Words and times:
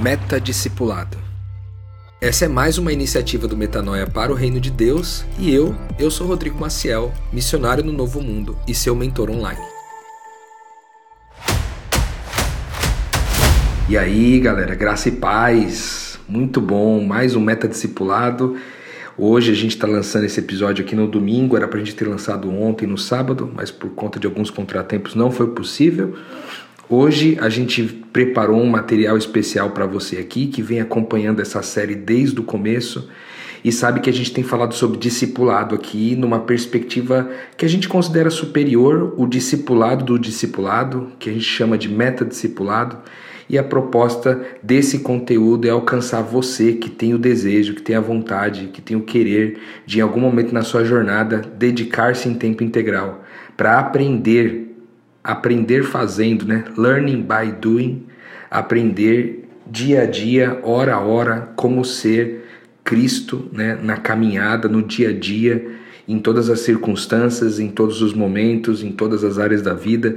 Meta 0.00 0.40
Discipulado. 0.40 1.18
Essa 2.20 2.44
é 2.44 2.48
mais 2.48 2.78
uma 2.78 2.92
iniciativa 2.92 3.48
do 3.48 3.56
Metanoia 3.56 4.06
para 4.06 4.30
o 4.30 4.34
Reino 4.34 4.60
de 4.60 4.70
Deus 4.70 5.24
e 5.40 5.52
eu, 5.52 5.74
eu 5.98 6.08
sou 6.08 6.24
Rodrigo 6.28 6.56
Maciel, 6.56 7.12
missionário 7.32 7.82
no 7.82 7.92
Novo 7.92 8.20
Mundo 8.20 8.56
e 8.68 8.72
seu 8.72 8.94
mentor 8.94 9.28
online. 9.28 9.60
E 13.88 13.98
aí, 13.98 14.38
galera, 14.38 14.76
graça 14.76 15.08
e 15.08 15.12
paz. 15.12 16.16
Muito 16.28 16.60
bom, 16.60 17.04
mais 17.04 17.34
um 17.34 17.40
Meta 17.40 17.66
Discipulado. 17.66 18.56
Hoje 19.16 19.50
a 19.50 19.54
gente 19.54 19.74
está 19.74 19.88
lançando 19.88 20.26
esse 20.26 20.38
episódio 20.38 20.84
aqui 20.84 20.94
no 20.94 21.08
domingo, 21.08 21.56
era 21.56 21.66
para 21.66 21.80
a 21.80 21.82
gente 21.82 21.96
ter 21.96 22.06
lançado 22.06 22.48
ontem 22.48 22.86
no 22.86 22.96
sábado, 22.96 23.50
mas 23.52 23.72
por 23.72 23.90
conta 23.90 24.20
de 24.20 24.28
alguns 24.28 24.48
contratempos 24.48 25.16
não 25.16 25.28
foi 25.28 25.48
possível. 25.48 26.16
Hoje 26.90 27.36
a 27.38 27.50
gente 27.50 27.82
preparou 27.84 28.58
um 28.58 28.66
material 28.66 29.18
especial 29.18 29.72
para 29.72 29.84
você 29.84 30.16
aqui 30.16 30.46
que 30.46 30.62
vem 30.62 30.80
acompanhando 30.80 31.42
essa 31.42 31.62
série 31.62 31.94
desde 31.94 32.40
o 32.40 32.42
começo 32.42 33.10
e 33.62 33.70
sabe 33.70 34.00
que 34.00 34.08
a 34.08 34.12
gente 34.12 34.32
tem 34.32 34.42
falado 34.42 34.72
sobre 34.72 34.98
discipulado 34.98 35.74
aqui 35.74 36.16
numa 36.16 36.38
perspectiva 36.38 37.30
que 37.58 37.66
a 37.66 37.68
gente 37.68 37.90
considera 37.90 38.30
superior, 38.30 39.12
o 39.18 39.26
discipulado 39.26 40.02
do 40.02 40.18
discipulado, 40.18 41.12
que 41.18 41.28
a 41.28 41.32
gente 41.32 41.44
chama 41.44 41.76
de 41.76 41.90
meta-discipulado. 41.90 42.96
E 43.50 43.58
a 43.58 43.64
proposta 43.64 44.42
desse 44.62 45.00
conteúdo 45.00 45.66
é 45.66 45.70
alcançar 45.70 46.22
você 46.22 46.72
que 46.72 46.88
tem 46.88 47.12
o 47.12 47.18
desejo, 47.18 47.74
que 47.74 47.82
tem 47.82 47.96
a 47.96 48.00
vontade, 48.00 48.70
que 48.72 48.80
tem 48.80 48.96
o 48.96 49.02
querer 49.02 49.58
de 49.84 49.98
em 49.98 50.02
algum 50.02 50.20
momento 50.20 50.54
na 50.54 50.62
sua 50.62 50.84
jornada 50.84 51.42
dedicar-se 51.58 52.28
em 52.28 52.34
tempo 52.34 52.64
integral 52.64 53.24
para 53.56 53.78
aprender 53.78 54.67
aprender 55.28 55.84
fazendo, 55.84 56.46
né? 56.46 56.64
Learning 56.74 57.20
by 57.20 57.52
doing, 57.60 58.06
aprender 58.50 59.46
dia 59.70 60.04
a 60.04 60.06
dia, 60.06 60.58
hora 60.62 60.94
a 60.94 61.00
hora, 61.00 61.52
como 61.54 61.84
ser 61.84 62.46
Cristo, 62.82 63.46
né? 63.52 63.78
Na 63.82 63.98
caminhada, 63.98 64.70
no 64.70 64.82
dia 64.82 65.10
a 65.10 65.12
dia, 65.12 65.70
em 66.08 66.18
todas 66.18 66.48
as 66.48 66.60
circunstâncias, 66.60 67.60
em 67.60 67.68
todos 67.68 68.00
os 68.00 68.14
momentos, 68.14 68.82
em 68.82 68.90
todas 68.90 69.22
as 69.22 69.38
áreas 69.38 69.60
da 69.60 69.74
vida. 69.74 70.16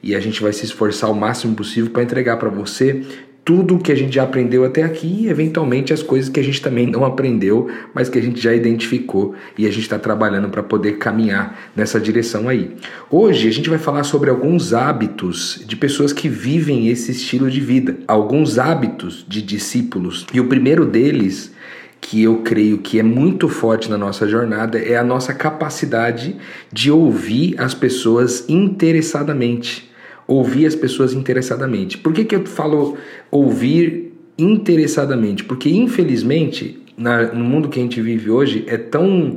E 0.00 0.14
a 0.14 0.20
gente 0.20 0.40
vai 0.40 0.52
se 0.52 0.64
esforçar 0.64 1.10
o 1.10 1.14
máximo 1.14 1.56
possível 1.56 1.90
para 1.90 2.04
entregar 2.04 2.36
para 2.36 2.48
você 2.48 3.02
tudo 3.44 3.76
o 3.76 3.78
que 3.78 3.92
a 3.92 3.94
gente 3.94 4.14
já 4.14 4.22
aprendeu 4.22 4.64
até 4.64 4.82
aqui 4.82 5.24
e, 5.24 5.28
eventualmente, 5.28 5.92
as 5.92 6.02
coisas 6.02 6.30
que 6.30 6.40
a 6.40 6.42
gente 6.42 6.62
também 6.62 6.86
não 6.86 7.04
aprendeu, 7.04 7.68
mas 7.92 8.08
que 8.08 8.18
a 8.18 8.22
gente 8.22 8.40
já 8.40 8.54
identificou 8.54 9.34
e 9.58 9.66
a 9.66 9.70
gente 9.70 9.82
está 9.82 9.98
trabalhando 9.98 10.48
para 10.48 10.62
poder 10.62 10.92
caminhar 10.92 11.70
nessa 11.76 12.00
direção 12.00 12.48
aí. 12.48 12.74
Hoje 13.10 13.46
a 13.46 13.52
gente 13.52 13.68
vai 13.68 13.78
falar 13.78 14.04
sobre 14.04 14.30
alguns 14.30 14.72
hábitos 14.72 15.62
de 15.66 15.76
pessoas 15.76 16.12
que 16.12 16.28
vivem 16.28 16.88
esse 16.88 17.12
estilo 17.12 17.50
de 17.50 17.60
vida, 17.60 17.98
alguns 18.08 18.58
hábitos 18.58 19.26
de 19.28 19.42
discípulos. 19.42 20.26
E 20.32 20.40
o 20.40 20.46
primeiro 20.46 20.86
deles 20.86 21.52
que 22.00 22.22
eu 22.22 22.38
creio 22.38 22.78
que 22.78 22.98
é 22.98 23.02
muito 23.02 23.48
forte 23.48 23.90
na 23.90 23.98
nossa 23.98 24.26
jornada 24.26 24.78
é 24.78 24.96
a 24.96 25.04
nossa 25.04 25.34
capacidade 25.34 26.36
de 26.72 26.90
ouvir 26.90 27.54
as 27.58 27.74
pessoas 27.74 28.44
interessadamente 28.48 29.93
ouvir 30.26 30.66
as 30.66 30.74
pessoas 30.74 31.12
interessadamente. 31.12 31.98
Por 31.98 32.12
que, 32.12 32.24
que 32.24 32.34
eu 32.34 32.46
falo 32.46 32.96
ouvir 33.30 34.12
interessadamente? 34.38 35.44
Porque, 35.44 35.70
infelizmente, 35.70 36.78
na, 36.96 37.32
no 37.32 37.44
mundo 37.44 37.68
que 37.68 37.78
a 37.78 37.82
gente 37.82 38.00
vive 38.00 38.30
hoje, 38.30 38.64
é 38.66 38.76
tão 38.76 39.36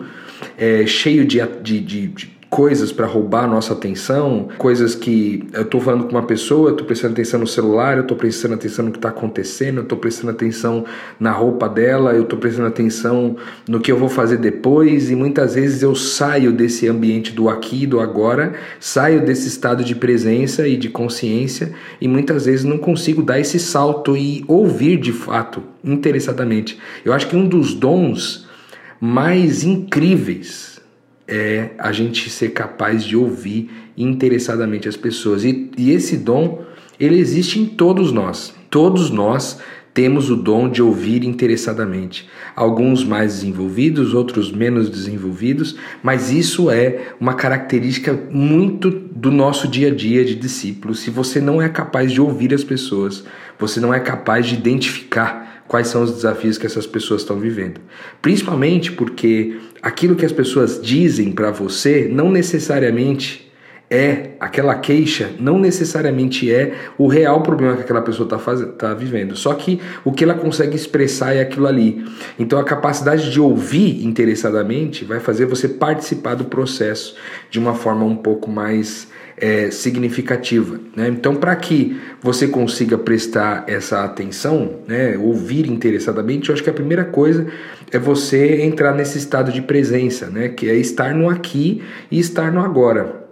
é, 0.57 0.85
cheio 0.85 1.25
de, 1.25 1.39
de, 1.61 1.79
de, 1.79 2.07
de 2.07 2.36
coisas 2.49 2.91
para 2.91 3.05
roubar 3.05 3.43
a 3.43 3.47
nossa 3.47 3.73
atenção, 3.73 4.47
coisas 4.57 4.95
que 4.95 5.45
eu 5.53 5.63
estou 5.63 5.81
falando 5.81 6.05
com 6.05 6.11
uma 6.11 6.23
pessoa, 6.23 6.71
tô 6.71 6.85
prestando 6.85 7.13
atenção 7.13 7.39
no 7.41 7.47
celular, 7.47 7.97
eu 7.97 8.03
estou 8.03 8.15
prestando 8.15 8.53
atenção 8.53 8.85
no 8.85 8.91
que 8.91 8.97
está 8.97 9.09
acontecendo, 9.09 9.77
eu 9.77 9.83
estou 9.83 9.97
prestando 9.97 10.31
atenção 10.31 10.85
na 11.19 11.31
roupa 11.31 11.67
dela, 11.67 12.13
eu 12.13 12.23
estou 12.23 12.39
prestando 12.39 12.67
atenção 12.67 13.35
no 13.67 13.79
que 13.79 13.91
eu 13.91 13.97
vou 13.97 14.07
fazer 14.07 14.37
depois 14.37 15.11
e 15.11 15.15
muitas 15.15 15.55
vezes 15.55 15.83
eu 15.83 15.93
saio 15.93 16.53
desse 16.53 16.87
ambiente 16.87 17.33
do 17.33 17.49
aqui 17.49 17.85
do 17.85 17.99
agora, 17.99 18.53
saio 18.79 19.25
desse 19.25 19.47
estado 19.47 19.83
de 19.83 19.93
presença 19.93 20.67
e 20.67 20.77
de 20.77 20.89
consciência 20.89 21.73
e 21.99 22.07
muitas 22.07 22.45
vezes 22.45 22.63
não 22.63 22.77
consigo 22.77 23.21
dar 23.21 23.39
esse 23.39 23.59
salto 23.59 24.15
e 24.15 24.45
ouvir 24.47 24.97
de 24.97 25.11
fato, 25.11 25.61
interessadamente. 25.83 26.79
Eu 27.03 27.11
acho 27.11 27.27
que 27.27 27.35
um 27.35 27.47
dos 27.47 27.73
dons 27.73 28.47
mais 28.99 29.63
incríveis 29.63 30.76
é 31.27 31.71
a 31.77 31.91
gente 31.91 32.29
ser 32.29 32.49
capaz 32.49 33.03
de 33.03 33.17
ouvir 33.17 33.69
interessadamente 33.97 34.87
as 34.87 34.95
pessoas. 34.95 35.43
E, 35.43 35.71
e 35.77 35.91
esse 35.91 36.17
dom, 36.17 36.63
ele 36.99 37.19
existe 37.19 37.59
em 37.59 37.65
todos 37.65 38.11
nós. 38.11 38.55
Todos 38.69 39.09
nós 39.09 39.59
temos 39.97 40.29
o 40.29 40.35
dom 40.35 40.69
de 40.69 40.79
ouvir 40.79 41.23
interessadamente. 41.23 42.29
Alguns 42.55 43.03
mais 43.03 43.33
desenvolvidos, 43.33 44.13
outros 44.13 44.51
menos 44.51 44.91
desenvolvidos, 44.91 45.75
mas 46.03 46.31
isso 46.31 46.69
é 46.69 47.13
uma 47.19 47.33
característica 47.33 48.13
muito 48.29 48.91
do 48.91 49.31
nosso 49.31 49.67
dia 49.67 49.87
a 49.87 49.95
dia 49.95 50.23
de 50.23 50.35
discípulo. 50.35 50.93
Se 50.93 51.09
você 51.09 51.41
não 51.41 51.59
é 51.59 51.67
capaz 51.67 52.11
de 52.11 52.21
ouvir 52.21 52.53
as 52.53 52.63
pessoas, 52.63 53.23
você 53.57 53.79
não 53.79 53.91
é 53.91 53.99
capaz 53.99 54.45
de 54.45 54.53
identificar 54.53 55.63
quais 55.67 55.87
são 55.87 56.03
os 56.03 56.11
desafios 56.11 56.59
que 56.59 56.67
essas 56.67 56.85
pessoas 56.85 57.21
estão 57.21 57.39
vivendo. 57.39 57.81
Principalmente 58.21 58.91
porque 58.91 59.57
aquilo 59.81 60.15
que 60.15 60.25
as 60.25 60.31
pessoas 60.31 60.81
dizem 60.81 61.31
para 61.31 61.51
você 61.51 62.09
não 62.11 62.31
necessariamente 62.31 63.47
é 63.89 64.31
aquela 64.39 64.75
queixa, 64.75 65.31
não 65.39 65.57
necessariamente 65.57 66.51
é 66.51 66.73
o 66.97 67.07
real 67.07 67.41
problema 67.41 67.75
que 67.75 67.83
aquela 67.83 68.01
pessoa 68.01 68.27
está 68.27 68.65
tá 68.77 68.93
vivendo. 68.93 69.35
Só 69.35 69.53
que 69.53 69.79
o 70.03 70.11
que 70.11 70.25
ela 70.25 70.33
consegue 70.33 70.75
expressar 70.75 71.33
é 71.33 71.41
aquilo 71.41 71.67
ali. 71.67 72.05
Então 72.37 72.59
a 72.59 72.65
capacidade 72.65 73.31
de 73.31 73.39
ouvir 73.39 74.05
interessadamente 74.05 75.05
vai 75.05 75.19
fazer 75.19 75.45
você 75.45 75.69
participar 75.69 76.35
do 76.35 76.45
processo 76.45 77.15
de 77.49 77.59
uma 77.59 77.73
forma 77.73 78.03
um 78.03 78.15
pouco 78.15 78.51
mais 78.51 79.07
é, 79.37 79.69
significativa. 79.69 80.79
Né? 80.95 81.07
Então, 81.09 81.35
para 81.35 81.55
que 81.55 81.97
você 82.21 82.47
consiga 82.47 82.97
prestar 82.97 83.65
essa 83.67 84.03
atenção, 84.03 84.79
né, 84.87 85.17
ouvir 85.17 85.69
interessadamente, 85.69 86.49
eu 86.49 86.55
acho 86.55 86.63
que 86.63 86.69
a 86.69 86.73
primeira 86.73 87.05
coisa 87.05 87.45
é 87.91 87.99
você 87.99 88.63
entrar 88.63 88.95
nesse 88.95 89.17
estado 89.17 89.51
de 89.51 89.61
presença, 89.61 90.27
né, 90.27 90.49
que 90.49 90.67
é 90.67 90.75
estar 90.75 91.13
no 91.13 91.29
aqui 91.29 91.83
e 92.09 92.19
estar 92.19 92.51
no 92.51 92.61
agora. 92.61 93.27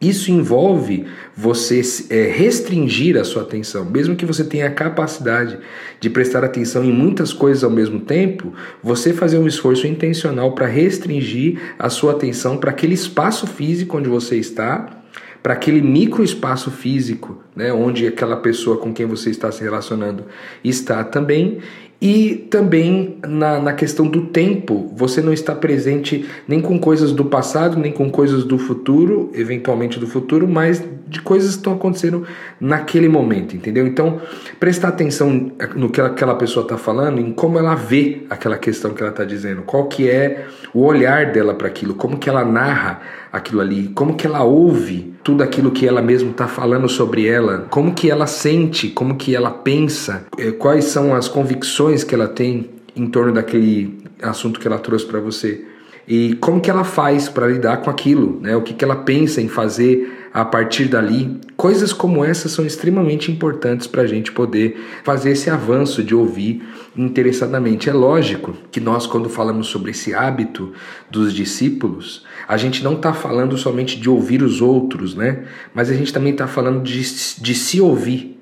Isso 0.00 0.30
envolve 0.30 1.06
você 1.36 1.82
é, 2.08 2.30
restringir 2.30 3.16
a 3.16 3.24
sua 3.24 3.42
atenção, 3.42 3.84
mesmo 3.84 4.14
que 4.14 4.24
você 4.24 4.44
tenha 4.44 4.68
a 4.68 4.70
capacidade 4.70 5.58
de 5.98 6.08
prestar 6.08 6.44
atenção 6.44 6.84
em 6.84 6.92
muitas 6.92 7.32
coisas 7.32 7.64
ao 7.64 7.70
mesmo 7.70 7.98
tempo, 7.98 8.54
você 8.80 9.12
fazer 9.12 9.38
um 9.38 9.46
esforço 9.46 9.88
intencional 9.88 10.52
para 10.52 10.66
restringir 10.66 11.74
a 11.76 11.90
sua 11.90 12.12
atenção 12.12 12.58
para 12.58 12.70
aquele 12.70 12.94
espaço 12.94 13.44
físico 13.48 13.98
onde 13.98 14.08
você 14.08 14.36
está 14.36 14.97
para 15.42 15.54
aquele 15.54 15.80
micro 15.80 16.22
espaço 16.22 16.70
físico, 16.70 17.42
né, 17.54 17.72
onde 17.72 18.06
aquela 18.06 18.36
pessoa 18.36 18.76
com 18.76 18.92
quem 18.92 19.06
você 19.06 19.30
está 19.30 19.50
se 19.50 19.62
relacionando 19.62 20.24
está 20.62 21.04
também, 21.04 21.58
e 22.00 22.46
também 22.48 23.18
na, 23.26 23.58
na 23.58 23.72
questão 23.72 24.06
do 24.06 24.26
tempo, 24.26 24.92
você 24.94 25.20
não 25.20 25.32
está 25.32 25.52
presente 25.52 26.24
nem 26.46 26.60
com 26.60 26.78
coisas 26.78 27.10
do 27.10 27.24
passado, 27.24 27.76
nem 27.76 27.90
com 27.90 28.08
coisas 28.08 28.44
do 28.44 28.56
futuro, 28.56 29.32
eventualmente 29.34 29.98
do 29.98 30.06
futuro, 30.06 30.46
mas 30.46 30.82
de 31.08 31.20
coisas 31.20 31.50
que 31.50 31.56
estão 31.56 31.72
acontecendo 31.72 32.24
naquele 32.60 33.08
momento, 33.08 33.56
entendeu? 33.56 33.84
Então, 33.84 34.20
prestar 34.60 34.88
atenção 34.88 35.50
no 35.74 35.90
que 35.90 36.00
aquela 36.00 36.36
pessoa 36.36 36.62
está 36.62 36.78
falando, 36.78 37.18
em 37.20 37.32
como 37.32 37.58
ela 37.58 37.74
vê 37.74 38.22
aquela 38.30 38.58
questão 38.58 38.94
que 38.94 39.02
ela 39.02 39.10
está 39.10 39.24
dizendo, 39.24 39.62
qual 39.62 39.86
que 39.88 40.08
é 40.08 40.46
o 40.72 40.84
olhar 40.84 41.32
dela 41.32 41.52
para 41.54 41.66
aquilo, 41.66 41.94
como 41.94 42.16
que 42.16 42.28
ela 42.28 42.44
narra 42.44 43.00
aquilo 43.32 43.60
ali, 43.60 43.88
como 43.94 44.14
que 44.14 44.26
ela 44.26 44.42
ouve 44.42 45.14
tudo 45.22 45.42
aquilo 45.42 45.70
que 45.70 45.86
ela 45.86 46.00
mesma 46.00 46.30
está 46.30 46.48
falando 46.48 46.88
sobre 46.88 47.26
ela, 47.26 47.66
como 47.70 47.94
que 47.94 48.10
ela 48.10 48.26
sente, 48.26 48.88
como 48.88 49.16
que 49.16 49.34
ela 49.34 49.50
pensa, 49.50 50.26
eh, 50.38 50.52
quais 50.52 50.86
são 50.86 51.14
as 51.14 51.28
convicções 51.28 52.02
que 52.02 52.14
ela 52.14 52.28
tem 52.28 52.70
em 52.96 53.06
torno 53.06 53.32
daquele 53.32 53.98
assunto 54.22 54.58
que 54.58 54.66
ela 54.66 54.78
trouxe 54.78 55.04
para 55.06 55.20
você? 55.20 55.64
E 56.06 56.34
como 56.36 56.60
que 56.60 56.70
ela 56.70 56.84
faz 56.84 57.28
para 57.28 57.46
lidar 57.46 57.82
com 57.82 57.90
aquilo, 57.90 58.40
né? 58.40 58.56
O 58.56 58.62
que, 58.62 58.72
que 58.72 58.82
ela 58.82 58.96
pensa 58.96 59.42
em 59.42 59.48
fazer 59.48 60.17
a 60.32 60.44
partir 60.44 60.86
dali. 60.86 61.40
Coisas 61.56 61.92
como 61.92 62.24
essas 62.24 62.52
são 62.52 62.64
extremamente 62.64 63.30
importantes 63.30 63.86
para 63.86 64.02
a 64.02 64.06
gente 64.06 64.32
poder 64.32 64.76
fazer 65.04 65.30
esse 65.30 65.50
avanço 65.50 66.02
de 66.02 66.14
ouvir 66.14 66.62
interessadamente. 66.96 67.88
É 67.88 67.92
lógico 67.92 68.54
que 68.70 68.80
nós, 68.80 69.06
quando 69.06 69.28
falamos 69.28 69.66
sobre 69.68 69.90
esse 69.90 70.14
hábito 70.14 70.72
dos 71.10 71.32
discípulos, 71.32 72.24
a 72.46 72.56
gente 72.56 72.82
não 72.82 72.94
está 72.94 73.12
falando 73.12 73.56
somente 73.56 73.98
de 73.98 74.08
ouvir 74.08 74.42
os 74.42 74.60
outros, 74.60 75.14
né? 75.14 75.44
Mas 75.74 75.90
a 75.90 75.94
gente 75.94 76.12
também 76.12 76.32
está 76.32 76.46
falando 76.46 76.82
de, 76.82 77.00
de 77.00 77.54
se 77.54 77.80
ouvir. 77.80 78.38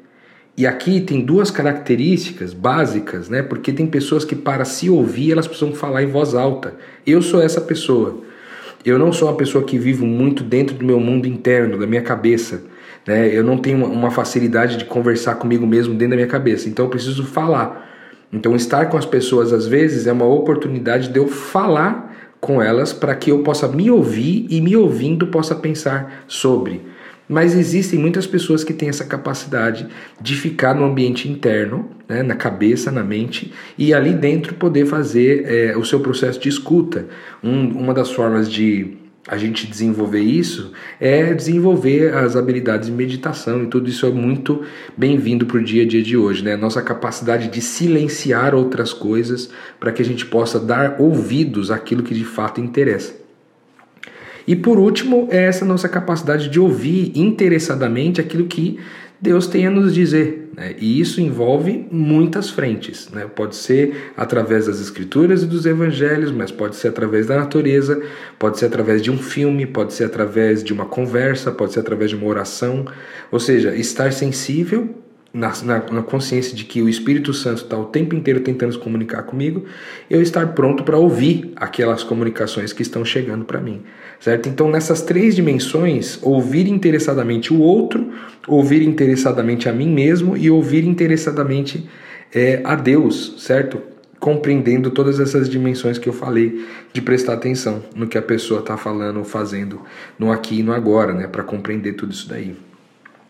E 0.59 0.67
aqui 0.67 1.03
tem 1.03 1.21
duas 1.21 1.51
características 1.51 2.55
básicas, 2.55 3.29
né? 3.29 3.43
Porque 3.43 3.73
tem 3.73 3.87
pessoas 3.87 4.25
que 4.25 4.35
para 4.35 4.65
se 4.65 4.89
ouvir 4.89 5.33
elas 5.33 5.47
precisam 5.47 5.75
falar 5.75 6.03
em 6.03 6.11
voz 6.11 6.35
alta. 6.35 6.75
Eu 7.07 7.21
sou 7.21 7.43
essa 7.43 7.61
pessoa. 7.61 8.23
Eu 8.85 8.99
não 8.99 9.13
sou 9.13 9.29
uma 9.29 9.37
pessoa 9.37 9.65
que 9.65 9.79
vivo 9.79 10.07
muito 10.07 10.45
dentro 10.45 10.77
do 10.77 10.85
meu 10.85 11.01
mundo 11.01 11.27
interno, 11.27 11.79
da 11.79 11.87
minha 11.87 12.03
cabeça. 12.03 12.63
Né? 13.07 13.29
Eu 13.35 13.45
não 13.45 13.59
tenho 13.59 13.85
uma 13.85 14.11
facilidade 14.11 14.77
de 14.77 14.85
conversar 14.85 15.37
comigo 15.37 15.67
mesmo 15.67 15.95
dentro 15.95 16.11
da 16.11 16.17
minha 16.17 16.29
cabeça, 16.29 16.69
então 16.69 16.87
eu 16.87 16.91
preciso 16.91 17.25
falar. 17.25 17.85
Então, 18.33 18.57
estar 18.57 18.87
com 18.87 18.97
as 18.97 19.07
pessoas 19.07 19.53
às 19.53 19.67
vezes 19.67 20.07
é 20.07 20.13
uma 20.13 20.27
oportunidade 20.27 21.09
de 21.09 21.19
eu 21.19 21.29
falar 21.29 22.35
com 22.41 22.61
elas 22.61 22.93
para 22.93 23.15
que 23.15 23.31
eu 23.31 23.43
possa 23.43 23.69
me 23.69 23.91
ouvir 23.91 24.47
e 24.51 24.61
me 24.61 24.77
ouvindo 24.77 25.29
possa 25.29 25.55
pensar 25.55 26.25
sobre. 26.27 26.83
Mas 27.29 27.57
existem 27.57 27.99
muitas 27.99 28.27
pessoas 28.27 28.63
que 28.63 28.73
têm 28.73 28.89
essa 28.89 29.05
capacidade 29.05 29.87
de 30.21 30.35
ficar 30.35 30.75
no 30.75 30.85
ambiente 30.85 31.29
interno, 31.29 31.91
né, 32.09 32.23
na 32.23 32.37
cabeça, 32.37 32.91
na 32.91 33.03
mente, 33.03 33.53
e 33.77 33.93
ali 33.93 34.13
dentro 34.13 34.55
poder 34.55 34.87
fazer 34.87 35.45
é, 35.45 35.77
o 35.77 35.85
seu 35.85 36.01
processo 36.01 36.39
de 36.39 36.49
escuta. 36.49 37.07
Um, 37.43 37.69
uma 37.71 37.93
das 37.93 38.13
formas 38.13 38.51
de 38.51 38.97
a 39.29 39.37
gente 39.37 39.67
desenvolver 39.67 40.21
isso 40.21 40.73
é 41.01 41.35
desenvolver 41.35 42.15
as 42.15 42.37
habilidades 42.37 42.89
de 42.89 42.95
meditação 42.95 43.65
e 43.65 43.67
tudo 43.67 43.89
isso 43.89 44.07
é 44.07 44.11
muito 44.11 44.63
bem-vindo 44.97 45.47
para 45.47 45.59
o 45.59 45.65
dia 45.65 45.83
a 45.83 45.87
dia 45.87 46.03
de 46.03 46.17
hoje, 46.17 46.45
né? 46.45 46.57
Nossa 46.57 46.81
capacidade 46.81 47.49
de 47.49 47.61
silenciar 47.61 48.55
outras 48.55 48.93
coisas 48.93 49.51
para 49.81 49.91
que 49.91 50.01
a 50.01 50.05
gente 50.05 50.25
possa 50.27 50.61
dar 50.61 51.01
ouvidos 51.01 51.73
àquilo 51.73 52.05
que 52.05 52.15
de 52.15 52.25
fato 52.25 52.61
interessa. 52.61 53.26
E 54.47 54.55
por 54.55 54.79
último, 54.79 55.29
é 55.31 55.45
essa 55.45 55.65
nossa 55.65 55.89
capacidade 55.89 56.49
de 56.49 56.61
ouvir 56.61 57.13
interessadamente 57.15 58.21
aquilo 58.21 58.47
que 58.47 58.79
Deus 59.21 59.47
tem 59.47 59.67
a 59.67 59.71
nos 59.71 59.95
dizer. 59.95 60.51
Né? 60.55 60.75
E 60.79 61.01
isso 61.01 61.21
envolve 61.21 61.87
muitas 61.91 62.51
frentes. 62.51 63.11
Né? 63.11 63.27
Pode 63.35 63.57
ser 63.57 64.13
através 64.17 64.67
das 64.67 64.81
escrituras 64.81 65.43
e 65.43 65.47
dos 65.47 65.67
evangelhos, 65.67 66.31
mas 66.31 66.51
pode 66.51 66.77
ser 66.77 66.89
através 66.89 67.27
da 67.27 67.37
natureza, 67.37 68.01
pode 68.39 68.59
ser 68.59 68.67
através 68.67 69.03
de 69.03 69.11
um 69.11 69.19
filme, 69.19 69.67
pode 69.67 69.95
ser 69.95 70.05
através 70.05 70.63
de 70.63 70.73
uma 70.73 70.85
conversa, 70.85 71.51
pode 71.51 71.73
ser 71.73 71.81
através 71.81 72.11
de 72.11 72.17
uma 72.17 72.27
oração. 72.27 72.87
Ou 73.33 73.41
seja, 73.41 73.75
estar 73.75 74.13
sensível 74.13 74.95
na, 75.37 75.53
na, 75.63 75.79
na, 75.93 76.03
consciência 76.03 76.57
de 76.57 76.65
que 76.65 76.81
o 76.81 76.89
Espírito 76.89 77.35
Santo 77.35 77.63
está 77.63 77.79
o 77.79 77.85
tempo 77.85 78.15
inteiro 78.15 78.41
tentando 78.41 78.73
se 78.73 78.79
comunicar 78.79 79.23
comigo, 79.25 79.67
eu 80.09 80.23
estar 80.23 80.55
pronto 80.55 80.83
para 80.83 80.97
ouvir 80.97 81.53
aquelas 81.57 82.03
comunicações 82.03 82.73
que 82.73 82.81
estão 82.81 83.05
chegando 83.05 83.45
para 83.45 83.61
mim, 83.61 83.83
certo? 84.19 84.49
Então, 84.49 84.71
nessas 84.71 85.03
três 85.03 85.37
dimensões, 85.37 86.19
ouvir 86.23 86.67
interessadamente 86.67 87.53
o 87.53 87.61
outro, 87.61 88.11
ouvir 88.49 88.81
interessadamente 88.81 89.69
a 89.69 89.75
mim 89.75 89.91
mesmo 89.91 90.39
e 90.39 90.51
ouvir 90.51 90.85
interessadamente 90.85 91.87
é, 92.35 92.63
a 92.65 92.75
Deus, 92.75 93.35
certo? 93.39 93.79
Compreendendo 94.19 94.91
todas 94.91 95.21
essas 95.21 95.51
dimensões 95.51 95.99
que 95.99 96.09
eu 96.09 96.15
falei, 96.15 96.65
de 96.95 97.03
prestar 97.03 97.35
atenção 97.35 97.83
no 97.95 98.07
que 98.07 98.17
a 98.17 98.23
pessoa 98.23 98.61
está 98.61 98.79
falando 98.79 99.19
ou 99.19 99.25
fazendo 99.25 99.83
no 100.19 100.33
aqui 100.33 100.61
e 100.61 100.63
no 100.63 100.73
agora, 100.73 101.13
né? 101.13 101.27
Para 101.27 101.43
compreender 101.43 101.93
tudo 101.93 102.13
isso 102.13 102.27
daí. 102.27 102.57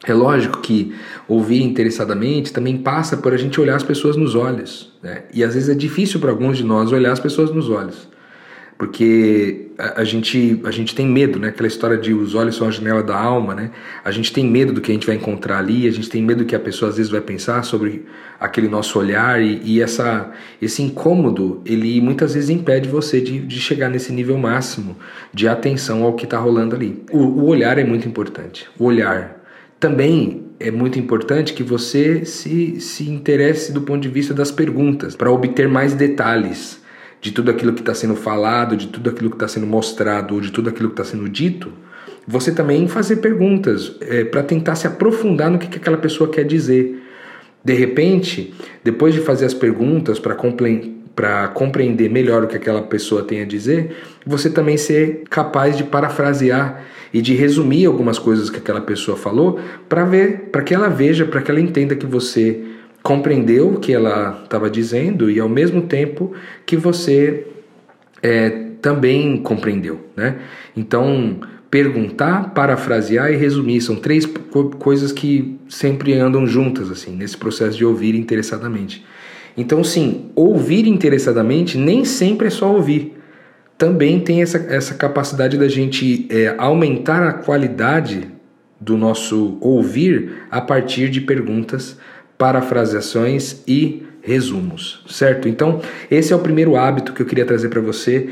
É 0.04 0.12
lógico 0.12 0.60
que 0.60 0.94
ouvir 1.26 1.62
interessadamente 1.62 2.52
também 2.52 2.76
passa 2.76 3.16
por 3.16 3.32
a 3.32 3.36
gente 3.36 3.60
olhar 3.60 3.76
as 3.76 3.82
pessoas 3.82 4.16
nos 4.16 4.34
olhos. 4.34 4.92
Né? 5.02 5.24
E 5.32 5.42
às 5.42 5.54
vezes 5.54 5.68
é 5.68 5.74
difícil 5.74 6.20
para 6.20 6.30
alguns 6.30 6.58
de 6.58 6.64
nós 6.64 6.92
olhar 6.92 7.12
as 7.12 7.20
pessoas 7.20 7.50
nos 7.50 7.70
olhos. 7.70 8.08
Porque 8.78 9.68
a, 9.78 10.02
a, 10.02 10.04
gente, 10.04 10.60
a 10.64 10.70
gente 10.70 10.94
tem 10.94 11.06
medo, 11.06 11.38
né? 11.38 11.48
Aquela 11.48 11.66
história 11.66 11.96
de 11.96 12.12
os 12.12 12.34
olhos 12.34 12.56
são 12.56 12.68
a 12.68 12.70
janela 12.70 13.02
da 13.02 13.16
alma, 13.16 13.54
né? 13.54 13.70
A 14.04 14.10
gente 14.10 14.30
tem 14.32 14.44
medo 14.44 14.70
do 14.70 14.82
que 14.82 14.90
a 14.90 14.94
gente 14.94 15.06
vai 15.06 15.16
encontrar 15.16 15.58
ali, 15.58 15.88
a 15.88 15.90
gente 15.90 16.10
tem 16.10 16.22
medo 16.22 16.44
do 16.44 16.44
que 16.44 16.54
a 16.54 16.60
pessoa 16.60 16.90
às 16.90 16.98
vezes 16.98 17.10
vai 17.10 17.22
pensar 17.22 17.62
sobre 17.62 18.04
aquele 18.38 18.68
nosso 18.68 18.98
olhar 18.98 19.42
e, 19.42 19.62
e 19.64 19.80
essa, 19.80 20.30
esse 20.60 20.82
incômodo, 20.82 21.62
ele 21.64 22.00
muitas 22.02 22.34
vezes 22.34 22.50
impede 22.50 22.86
você 22.86 23.18
de, 23.18 23.38
de 23.38 23.58
chegar 23.58 23.88
nesse 23.88 24.12
nível 24.12 24.36
máximo 24.36 24.94
de 25.32 25.48
atenção 25.48 26.02
ao 26.02 26.12
que 26.12 26.24
está 26.24 26.38
rolando 26.38 26.76
ali. 26.76 27.02
O, 27.10 27.18
o 27.18 27.46
olhar 27.46 27.78
é 27.78 27.84
muito 27.84 28.06
importante. 28.06 28.68
O 28.78 28.84
olhar, 28.84 29.35
também 29.78 30.46
é 30.58 30.70
muito 30.70 30.98
importante 30.98 31.52
que 31.52 31.62
você 31.62 32.24
se, 32.24 32.80
se 32.80 33.08
interesse 33.08 33.72
do 33.72 33.82
ponto 33.82 34.00
de 34.00 34.08
vista 34.08 34.32
das 34.32 34.50
perguntas, 34.50 35.14
para 35.14 35.30
obter 35.30 35.68
mais 35.68 35.94
detalhes 35.94 36.82
de 37.20 37.30
tudo 37.32 37.50
aquilo 37.50 37.72
que 37.72 37.80
está 37.80 37.94
sendo 37.94 38.14
falado, 38.14 38.76
de 38.76 38.88
tudo 38.88 39.10
aquilo 39.10 39.30
que 39.30 39.36
está 39.36 39.48
sendo 39.48 39.66
mostrado, 39.66 40.34
ou 40.34 40.40
de 40.40 40.50
tudo 40.50 40.70
aquilo 40.70 40.90
que 40.90 41.00
está 41.00 41.04
sendo 41.04 41.28
dito. 41.28 41.72
Você 42.26 42.52
também 42.52 42.88
fazer 42.88 43.16
perguntas 43.16 43.96
é, 44.00 44.24
para 44.24 44.42
tentar 44.42 44.74
se 44.74 44.86
aprofundar 44.86 45.50
no 45.50 45.58
que, 45.58 45.68
que 45.68 45.76
aquela 45.76 45.98
pessoa 45.98 46.30
quer 46.30 46.44
dizer. 46.44 47.02
De 47.64 47.74
repente, 47.74 48.54
depois 48.82 49.12
de 49.12 49.20
fazer 49.20 49.44
as 49.44 49.54
perguntas 49.54 50.18
para 50.18 50.34
para 51.16 51.48
compreender 51.48 52.10
melhor 52.10 52.44
o 52.44 52.46
que 52.46 52.56
aquela 52.56 52.82
pessoa 52.82 53.24
tem 53.24 53.40
a 53.40 53.46
dizer, 53.46 53.96
você 54.24 54.50
também 54.50 54.76
ser 54.76 55.22
capaz 55.30 55.74
de 55.74 55.82
parafrasear 55.82 56.84
e 57.12 57.22
de 57.22 57.34
resumir 57.34 57.86
algumas 57.86 58.18
coisas 58.18 58.50
que 58.50 58.58
aquela 58.58 58.82
pessoa 58.82 59.16
falou 59.16 59.58
para 59.88 60.04
ver, 60.04 60.50
para 60.52 60.62
que 60.62 60.74
ela 60.74 60.88
veja, 60.88 61.24
para 61.24 61.40
que 61.40 61.50
ela 61.50 61.60
entenda 61.60 61.96
que 61.96 62.04
você 62.04 62.62
compreendeu 63.02 63.70
o 63.70 63.80
que 63.80 63.94
ela 63.94 64.42
estava 64.44 64.68
dizendo 64.68 65.30
e 65.30 65.40
ao 65.40 65.48
mesmo 65.48 65.82
tempo 65.82 66.34
que 66.66 66.76
você 66.76 67.46
é, 68.22 68.50
também 68.82 69.38
compreendeu, 69.38 70.00
né? 70.14 70.36
Então 70.76 71.40
perguntar, 71.70 72.52
parafrasear 72.52 73.32
e 73.32 73.36
resumir 73.36 73.80
são 73.80 73.96
três 73.96 74.26
co 74.26 74.70
coisas 74.70 75.12
que 75.12 75.58
sempre 75.68 76.14
andam 76.14 76.46
juntas 76.46 76.90
assim 76.90 77.16
nesse 77.16 77.36
processo 77.36 77.78
de 77.78 77.84
ouvir 77.84 78.14
interessadamente. 78.14 79.04
Então, 79.56 79.82
sim, 79.82 80.30
ouvir 80.34 80.86
interessadamente 80.86 81.78
nem 81.78 82.04
sempre 82.04 82.48
é 82.48 82.50
só 82.50 82.72
ouvir. 82.72 83.16
Também 83.78 84.20
tem 84.20 84.42
essa, 84.42 84.58
essa 84.68 84.94
capacidade 84.94 85.56
da 85.56 85.68
gente 85.68 86.26
é, 86.30 86.54
aumentar 86.58 87.22
a 87.22 87.32
qualidade 87.32 88.28
do 88.80 88.96
nosso 88.96 89.58
ouvir 89.60 90.44
a 90.50 90.60
partir 90.60 91.08
de 91.08 91.20
perguntas, 91.20 91.96
parafraseações 92.36 93.62
e 93.66 94.02
resumos, 94.20 95.04
certo? 95.08 95.48
Então, 95.48 95.80
esse 96.10 96.32
é 96.32 96.36
o 96.36 96.40
primeiro 96.40 96.76
hábito 96.76 97.12
que 97.12 97.22
eu 97.22 97.26
queria 97.26 97.46
trazer 97.46 97.68
para 97.68 97.80
você 97.80 98.28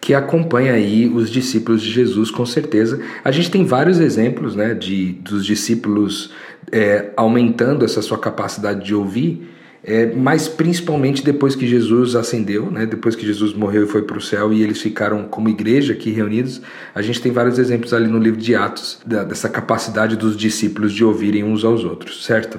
que 0.00 0.14
acompanha 0.14 0.72
aí 0.72 1.08
os 1.08 1.28
discípulos 1.28 1.82
de 1.82 1.90
Jesus, 1.90 2.30
com 2.30 2.46
certeza. 2.46 3.00
A 3.24 3.32
gente 3.32 3.50
tem 3.50 3.64
vários 3.64 3.98
exemplos 3.98 4.54
né, 4.54 4.72
de, 4.72 5.14
dos 5.14 5.44
discípulos 5.44 6.32
é, 6.70 7.10
aumentando 7.16 7.84
essa 7.84 8.00
sua 8.00 8.16
capacidade 8.16 8.84
de 8.84 8.94
ouvir 8.94 9.48
é, 9.86 10.04
mas 10.06 10.48
principalmente 10.48 11.24
depois 11.24 11.54
que 11.54 11.64
Jesus 11.64 12.16
ascendeu, 12.16 12.70
né, 12.72 12.84
depois 12.84 13.14
que 13.14 13.24
Jesus 13.24 13.54
morreu 13.54 13.84
e 13.84 13.86
foi 13.86 14.02
para 14.02 14.18
o 14.18 14.20
céu 14.20 14.52
e 14.52 14.60
eles 14.60 14.82
ficaram 14.82 15.28
como 15.28 15.48
igreja 15.48 15.92
aqui 15.92 16.10
reunidos, 16.10 16.60
a 16.92 17.00
gente 17.00 17.22
tem 17.22 17.30
vários 17.30 17.56
exemplos 17.56 17.94
ali 17.94 18.08
no 18.08 18.18
livro 18.18 18.40
de 18.40 18.56
Atos 18.56 18.98
da, 19.06 19.22
dessa 19.22 19.48
capacidade 19.48 20.16
dos 20.16 20.36
discípulos 20.36 20.92
de 20.92 21.04
ouvirem 21.04 21.44
uns 21.44 21.64
aos 21.64 21.84
outros, 21.84 22.24
certo? 22.24 22.58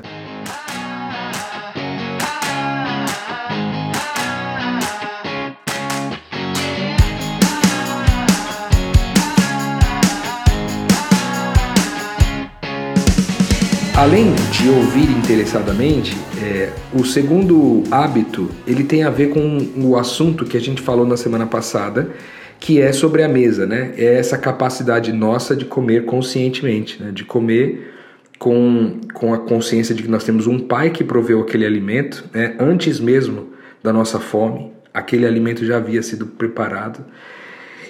Além 13.97 14.31
de 14.51 14.69
ouvir 14.69 15.09
interessadamente, 15.09 16.15
é, 16.39 16.69
o 16.93 17.03
segundo 17.03 17.81
hábito 17.89 18.47
ele 18.67 18.83
tem 18.83 19.01
a 19.01 19.09
ver 19.09 19.31
com 19.31 19.57
o 19.75 19.97
assunto 19.97 20.45
que 20.45 20.55
a 20.55 20.61
gente 20.61 20.83
falou 20.83 21.03
na 21.03 21.17
semana 21.17 21.47
passada, 21.47 22.11
que 22.59 22.79
é 22.79 22.93
sobre 22.93 23.23
a 23.23 23.27
mesa, 23.27 23.65
né? 23.65 23.95
É 23.97 24.19
essa 24.19 24.37
capacidade 24.37 25.11
nossa 25.11 25.55
de 25.55 25.65
comer 25.65 26.05
conscientemente, 26.05 27.01
né? 27.01 27.09
de 27.11 27.25
comer 27.25 27.91
com, 28.37 29.01
com 29.15 29.33
a 29.33 29.39
consciência 29.39 29.95
de 29.95 30.03
que 30.03 30.09
nós 30.09 30.23
temos 30.23 30.45
um 30.45 30.59
pai 30.59 30.91
que 30.91 31.03
proveu 31.03 31.41
aquele 31.41 31.65
alimento, 31.65 32.23
né? 32.31 32.55
antes 32.59 32.99
mesmo 32.99 33.47
da 33.81 33.91
nossa 33.91 34.19
fome, 34.19 34.73
aquele 34.93 35.25
alimento 35.25 35.65
já 35.65 35.77
havia 35.77 36.03
sido 36.03 36.27
preparado. 36.27 37.03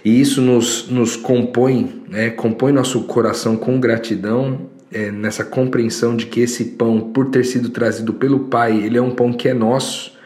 E 0.06 0.22
isso 0.22 0.42
nos, 0.42 0.88
nos 0.90 1.18
compõe, 1.18 2.02
né? 2.08 2.30
compõe 2.30 2.72
nosso 2.72 3.04
coração 3.04 3.58
com 3.58 3.78
gratidão 3.78 4.77
é, 4.92 5.12
nessa 5.12 5.44
compreensão 5.44 6.16
de 6.16 6.26
que 6.26 6.40
esse 6.40 6.64
pão, 6.66 7.00
por 7.00 7.30
ter 7.30 7.44
sido 7.44 7.70
trazido 7.70 8.14
pelo 8.14 8.42
Pai, 8.42 8.78
ele 8.78 8.98
é 8.98 9.02
um 9.02 9.12
pão 9.12 9.34
que 9.34 9.48
é 9.48 9.54
nosso 9.54 10.18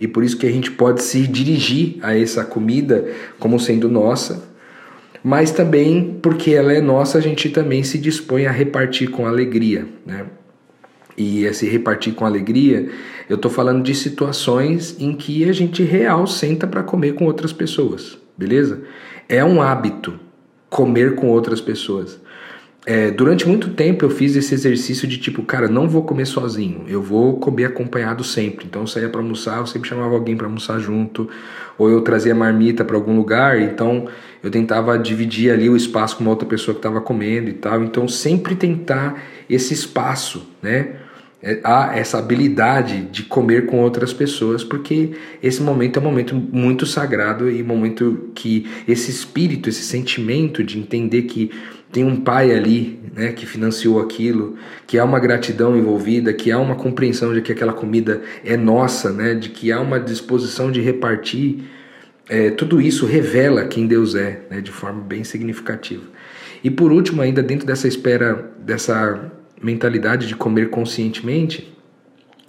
e 0.00 0.06
por 0.06 0.22
isso 0.22 0.36
que 0.36 0.46
a 0.46 0.50
gente 0.50 0.70
pode 0.70 1.02
se 1.02 1.26
dirigir 1.26 1.98
a 2.02 2.16
essa 2.16 2.44
comida 2.44 3.08
como 3.38 3.58
sendo 3.58 3.88
nossa, 3.88 4.44
mas 5.24 5.50
também 5.50 6.18
porque 6.22 6.52
ela 6.52 6.72
é 6.72 6.80
nossa, 6.80 7.18
a 7.18 7.20
gente 7.20 7.48
também 7.48 7.82
se 7.82 7.98
dispõe 7.98 8.46
a 8.46 8.52
repartir 8.52 9.10
com 9.10 9.26
alegria, 9.26 9.86
né? 10.04 10.26
E 11.16 11.44
esse 11.44 11.66
repartir 11.66 12.12
com 12.12 12.26
alegria, 12.26 12.90
eu 13.28 13.36
estou 13.36 13.50
falando 13.50 13.82
de 13.82 13.94
situações 13.94 14.94
em 15.00 15.14
que 15.14 15.48
a 15.48 15.52
gente 15.52 15.82
real 15.82 16.26
senta 16.26 16.66
para 16.66 16.82
comer 16.82 17.14
com 17.14 17.24
outras 17.24 17.54
pessoas, 17.54 18.18
beleza? 18.36 18.82
É 19.26 19.42
um 19.42 19.62
hábito 19.62 20.20
comer 20.68 21.14
com 21.14 21.28
outras 21.28 21.60
pessoas. 21.60 22.20
É, 22.88 23.10
durante 23.10 23.48
muito 23.48 23.70
tempo 23.70 24.04
eu 24.04 24.10
fiz 24.10 24.36
esse 24.36 24.54
exercício 24.54 25.08
de 25.08 25.18
tipo, 25.18 25.42
cara, 25.42 25.66
não 25.66 25.88
vou 25.88 26.04
comer 26.04 26.24
sozinho, 26.24 26.84
eu 26.86 27.02
vou 27.02 27.36
comer 27.36 27.64
acompanhado 27.64 28.22
sempre. 28.22 28.64
Então 28.64 28.82
eu 28.82 28.86
saía 28.86 29.08
para 29.08 29.20
almoçar, 29.20 29.58
eu 29.58 29.66
sempre 29.66 29.88
chamava 29.88 30.14
alguém 30.14 30.36
para 30.36 30.46
almoçar 30.46 30.78
junto, 30.78 31.28
ou 31.76 31.90
eu 31.90 32.00
trazia 32.02 32.32
marmita 32.32 32.84
para 32.84 32.94
algum 32.94 33.16
lugar, 33.16 33.60
então 33.60 34.06
eu 34.40 34.52
tentava 34.52 34.96
dividir 34.96 35.50
ali 35.50 35.68
o 35.68 35.76
espaço 35.76 36.16
com 36.16 36.22
uma 36.22 36.30
outra 36.30 36.46
pessoa 36.48 36.76
que 36.76 36.78
estava 36.78 37.00
comendo 37.00 37.50
e 37.50 37.54
tal. 37.54 37.82
Então 37.82 38.06
sempre 38.06 38.54
tentar 38.54 39.20
esse 39.50 39.74
espaço, 39.74 40.46
né? 40.62 41.00
É, 41.42 41.60
há 41.62 41.96
essa 41.96 42.18
habilidade 42.18 43.02
de 43.02 43.24
comer 43.24 43.66
com 43.66 43.80
outras 43.80 44.12
pessoas, 44.12 44.64
porque 44.64 45.10
esse 45.42 45.60
momento 45.60 45.98
é 45.98 46.00
um 46.00 46.04
momento 46.04 46.34
muito 46.34 46.86
sagrado 46.86 47.50
e 47.50 47.62
um 47.62 47.66
momento 47.66 48.30
que 48.34 48.66
esse 48.88 49.10
espírito, 49.10 49.68
esse 49.68 49.82
sentimento 49.82 50.64
de 50.64 50.78
entender 50.78 51.22
que 51.22 51.50
tem 51.96 52.04
um 52.04 52.16
pai 52.16 52.52
ali, 52.52 53.00
né, 53.14 53.32
que 53.32 53.46
financiou 53.46 53.98
aquilo, 54.02 54.58
que 54.86 54.98
há 54.98 55.04
uma 55.04 55.18
gratidão 55.18 55.74
envolvida, 55.74 56.30
que 56.30 56.52
há 56.52 56.58
uma 56.58 56.74
compreensão 56.74 57.32
de 57.32 57.40
que 57.40 57.50
aquela 57.50 57.72
comida 57.72 58.20
é 58.44 58.54
nossa, 58.54 59.10
né, 59.10 59.32
de 59.32 59.48
que 59.48 59.72
há 59.72 59.80
uma 59.80 59.98
disposição 59.98 60.70
de 60.70 60.82
repartir, 60.82 61.60
é, 62.28 62.50
tudo 62.50 62.82
isso 62.82 63.06
revela 63.06 63.64
quem 63.64 63.86
Deus 63.86 64.14
é, 64.14 64.42
né, 64.50 64.60
de 64.60 64.70
forma 64.70 65.00
bem 65.00 65.24
significativa. 65.24 66.02
E 66.62 66.70
por 66.70 66.92
último, 66.92 67.22
ainda 67.22 67.42
dentro 67.42 67.66
dessa 67.66 67.88
espera, 67.88 68.46
dessa 68.58 69.32
mentalidade 69.62 70.28
de 70.28 70.36
comer 70.36 70.68
conscientemente, 70.68 71.74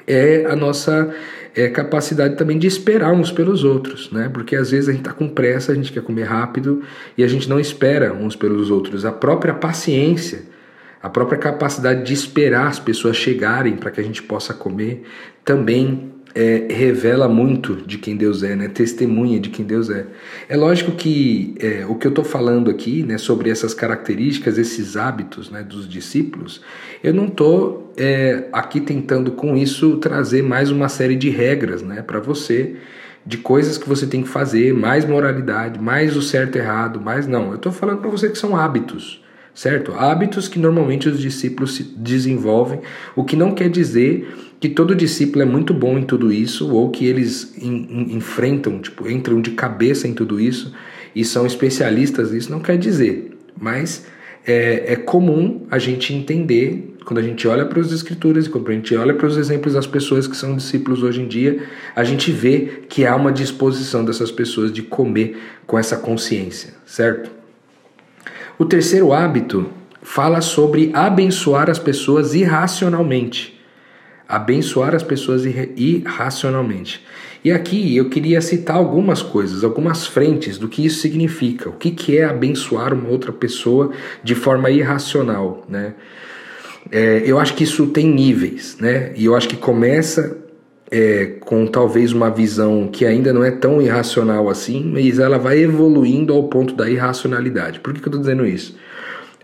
é 0.06 0.46
a 0.46 0.58
nossa 0.58 1.16
é, 1.58 1.68
capacidade 1.70 2.36
também 2.36 2.60
de 2.60 2.68
esperar 2.68 3.12
uns 3.12 3.32
pelos 3.32 3.64
outros, 3.64 4.12
né? 4.12 4.30
Porque 4.32 4.56
às 4.56 4.70
vezes 4.70 4.88
a 4.88 4.92
gente 4.92 5.02
está 5.02 5.12
com 5.12 5.28
pressa, 5.28 5.72
a 5.72 5.76
gente 5.76 5.92
quer 5.92 6.04
comer 6.04 6.26
rápido 6.26 6.84
e 7.18 7.24
a 7.24 7.28
gente 7.28 7.50
não 7.50 7.60
espera 7.60 8.14
uns 8.14 8.36
pelos 8.36 8.70
outros. 8.70 9.04
A 9.04 9.12
própria 9.12 9.56
paciência, 9.56 10.44
a 11.02 11.10
própria 11.10 11.40
capacidade 11.40 12.06
de 12.06 12.14
esperar 12.14 12.68
as 12.68 12.80
pessoas 12.80 13.18
chegarem 13.18 13.76
para 13.76 13.90
que 13.90 14.00
a 14.00 14.04
gente 14.04 14.22
possa 14.22 14.54
comer 14.54 15.04
também 15.44 16.14
é, 16.34 16.68
revela 16.70 17.28
muito 17.28 17.76
de 17.76 17.98
quem 17.98 18.16
Deus 18.16 18.44
é, 18.44 18.56
né? 18.56 18.68
testemunha 18.68 19.40
de 19.40 19.50
quem 19.50 19.66
Deus 19.66 19.90
é. 19.90 20.06
É 20.48 20.56
lógico 20.56 20.92
que 20.92 21.56
é, 21.60 21.86
o 21.88 21.96
que 21.96 22.08
eu 22.08 22.10
estou 22.10 22.24
falando 22.24 22.70
aqui 22.70 23.04
né, 23.04 23.18
sobre 23.18 23.50
essas 23.50 23.74
características, 23.74 24.58
esses 24.58 24.96
hábitos 24.96 25.50
né, 25.50 25.64
dos 25.64 25.88
discípulos, 25.88 26.62
eu 27.04 27.14
não 27.14 27.26
estou 27.26 27.92
é, 27.98 28.46
aqui 28.52 28.80
tentando 28.80 29.32
com 29.32 29.56
isso 29.56 29.98
trazer 29.98 30.44
mais 30.44 30.70
uma 30.70 30.90
série 30.90 31.16
de 31.16 31.30
regras 31.30 31.82
né, 31.82 32.02
para 32.02 32.20
você, 32.20 32.76
de 33.26 33.38
coisas 33.38 33.78
que 33.78 33.88
você 33.88 34.08
tem 34.08 34.22
que 34.22 34.30
fazer, 34.30 34.74
mais 34.74 35.06
moralidade, 35.06 35.80
mais 35.80 36.16
o 36.16 36.22
certo 36.22 36.58
e 36.58 36.60
errado, 36.60 37.02
mais 37.02 37.28
não. 37.28 37.50
Eu 37.50 37.56
estou 37.56 37.72
falando 37.72 38.00
para 38.00 38.10
você 38.10 38.30
que 38.30 38.38
são 38.38 38.56
hábitos 38.56 39.22
certo? 39.58 39.92
Hábitos 39.94 40.48
que 40.48 40.60
normalmente 40.60 41.10
os 41.10 41.20
discípulos 41.20 41.80
desenvolvem, 41.96 42.80
o 43.16 43.24
que 43.24 43.36
não 43.36 43.56
quer 43.56 43.70
dizer 43.70 44.32
que 44.60 44.70
todo 44.70 44.96
discípulo 44.96 45.44
é 45.44 45.46
muito 45.46 45.74
bom 45.74 45.98
em 45.98 46.04
tudo 46.04 46.32
isso 46.32 46.72
ou 46.72 46.90
que 46.90 47.06
eles 47.06 47.54
enfrentam, 47.62 48.80
tipo, 48.80 49.10
entram 49.10 49.42
de 49.42 49.52
cabeça 49.52 50.08
em 50.08 50.14
tudo 50.14 50.40
isso 50.40 50.74
e 51.16 51.24
são 51.24 51.46
especialistas 51.46 52.32
nisso, 52.32 52.52
não 52.52 52.60
quer 52.60 52.78
dizer, 52.78 53.38
mas 53.60 54.06
é, 54.46 54.94
é 54.94 54.96
comum 54.96 55.66
a 55.70 55.78
gente 55.78 56.14
entender 56.14 56.96
quando 57.06 57.20
a 57.20 57.24
gente 57.24 57.48
olha 57.48 57.66
para 57.66 57.80
as 57.80 57.92
escrituras 57.92 58.48
e 58.48 58.50
quando 58.50 58.70
a 58.70 58.74
gente 58.74 58.94
olha 58.96 59.14
para 59.14 59.28
os 59.28 59.38
exemplos 59.38 59.76
das 59.76 59.88
pessoas 59.88 60.28
que 60.28 60.36
são 60.36 60.56
discípulos 60.58 61.04
hoje 61.04 61.22
em 61.22 61.28
dia, 61.28 61.64
a 61.96 62.04
gente 62.04 62.32
vê 62.32 62.82
que 62.90 63.06
há 63.06 63.16
uma 63.16 63.32
disposição 63.32 64.04
dessas 64.04 64.30
pessoas 64.30 64.74
de 64.74 64.82
comer 64.82 65.38
com 65.66 65.80
essa 65.80 65.96
consciência, 65.96 66.74
certo? 66.86 67.32
O 68.60 68.66
terceiro 68.66 69.14
hábito 69.14 69.70
fala 70.02 70.42
sobre 70.42 70.92
abençoar 70.94 71.70
as 71.70 71.80
pessoas 71.80 72.34
irracionalmente. 72.34 73.57
Abençoar 74.28 74.94
as 74.94 75.04
pessoas 75.04 75.46
irracionalmente. 75.46 77.06
E 77.44 77.52
aqui 77.52 77.96
eu 77.96 78.10
queria 78.10 78.42
citar 78.42 78.76
algumas 78.76 79.22
coisas, 79.22 79.64
algumas 79.64 80.06
frentes 80.06 80.58
do 80.58 80.68
que 80.68 80.86
isso 80.86 81.00
significa. 81.00 81.70
O 81.70 81.74
que, 81.74 82.18
é 82.18 82.26
abençoar 82.26 82.94
uma 82.94 83.10
outra 83.10 83.32
pessoa 83.32 83.92
de 84.24 84.36
forma 84.36 84.70
irracional, 84.70 85.66
né? 85.70 85.94
É, 86.92 87.24
eu 87.26 87.38
acho 87.38 87.54
que 87.54 87.64
isso 87.64 87.88
tem 87.88 88.08
níveis, 88.08 88.78
né? 88.80 89.14
E 89.16 89.26
eu 89.26 89.36
acho 89.36 89.48
que 89.48 89.58
começa 89.58 90.38
é, 90.90 91.38
com 91.42 91.68
talvez 91.68 92.14
uma 92.14 92.30
visão 92.30 92.88
que 92.88 93.06
ainda 93.06 93.34
não 93.34 93.44
é 93.44 93.52
tão 93.52 93.82
irracional 93.82 94.50
assim, 94.50 94.92
mas 94.94 95.20
ela 95.20 95.38
vai 95.38 95.60
evoluindo 95.60 96.34
ao 96.34 96.44
ponto 96.46 96.74
da 96.76 96.90
irracionalidade. 96.90 97.80
Por 97.80 97.94
que, 97.94 98.00
que 98.00 98.08
eu 98.08 98.12
estou 98.12 98.22
dizendo 98.22 98.46
isso? 98.46 98.78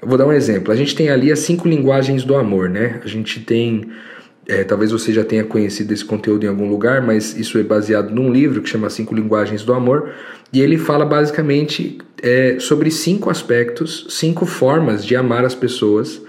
Eu 0.02 0.08
vou 0.08 0.18
dar 0.18 0.26
um 0.26 0.34
exemplo. 0.34 0.72
A 0.72 0.76
gente 0.76 0.96
tem 0.96 1.10
ali 1.10 1.32
as 1.32 1.40
cinco 1.40 1.68
linguagens 1.68 2.24
do 2.24 2.36
amor, 2.36 2.70
né? 2.70 3.00
A 3.04 3.08
gente 3.08 3.40
tem. 3.40 3.90
É, 4.48 4.64
talvez 4.64 4.92
você 4.92 5.14
já 5.14 5.24
tenha 5.24 5.44
conhecido 5.44 5.94
esse 5.94 6.04
conteúdo 6.04 6.44
em 6.44 6.50
algum 6.50 6.70
lugar, 6.70 7.02
mas 7.02 7.38
isso 7.38 7.58
é 7.58 7.64
baseado 7.64 8.10
num 8.10 8.32
livro 8.32 8.62
que 8.62 8.70
chama 8.70 8.90
Cinco 8.90 9.16
Linguagens 9.16 9.64
do 9.64 9.74
Amor, 9.74 10.10
e 10.52 10.62
ele 10.62 10.78
fala 10.78 11.06
basicamente 11.06 11.98
é, 12.22 12.58
sobre 12.60 12.92
cinco 12.92 13.30
aspectos, 13.30 14.06
cinco 14.10 14.46
formas 14.46 15.06
de 15.06 15.16
amar 15.16 15.46
as 15.46 15.56
pessoas 15.56 16.22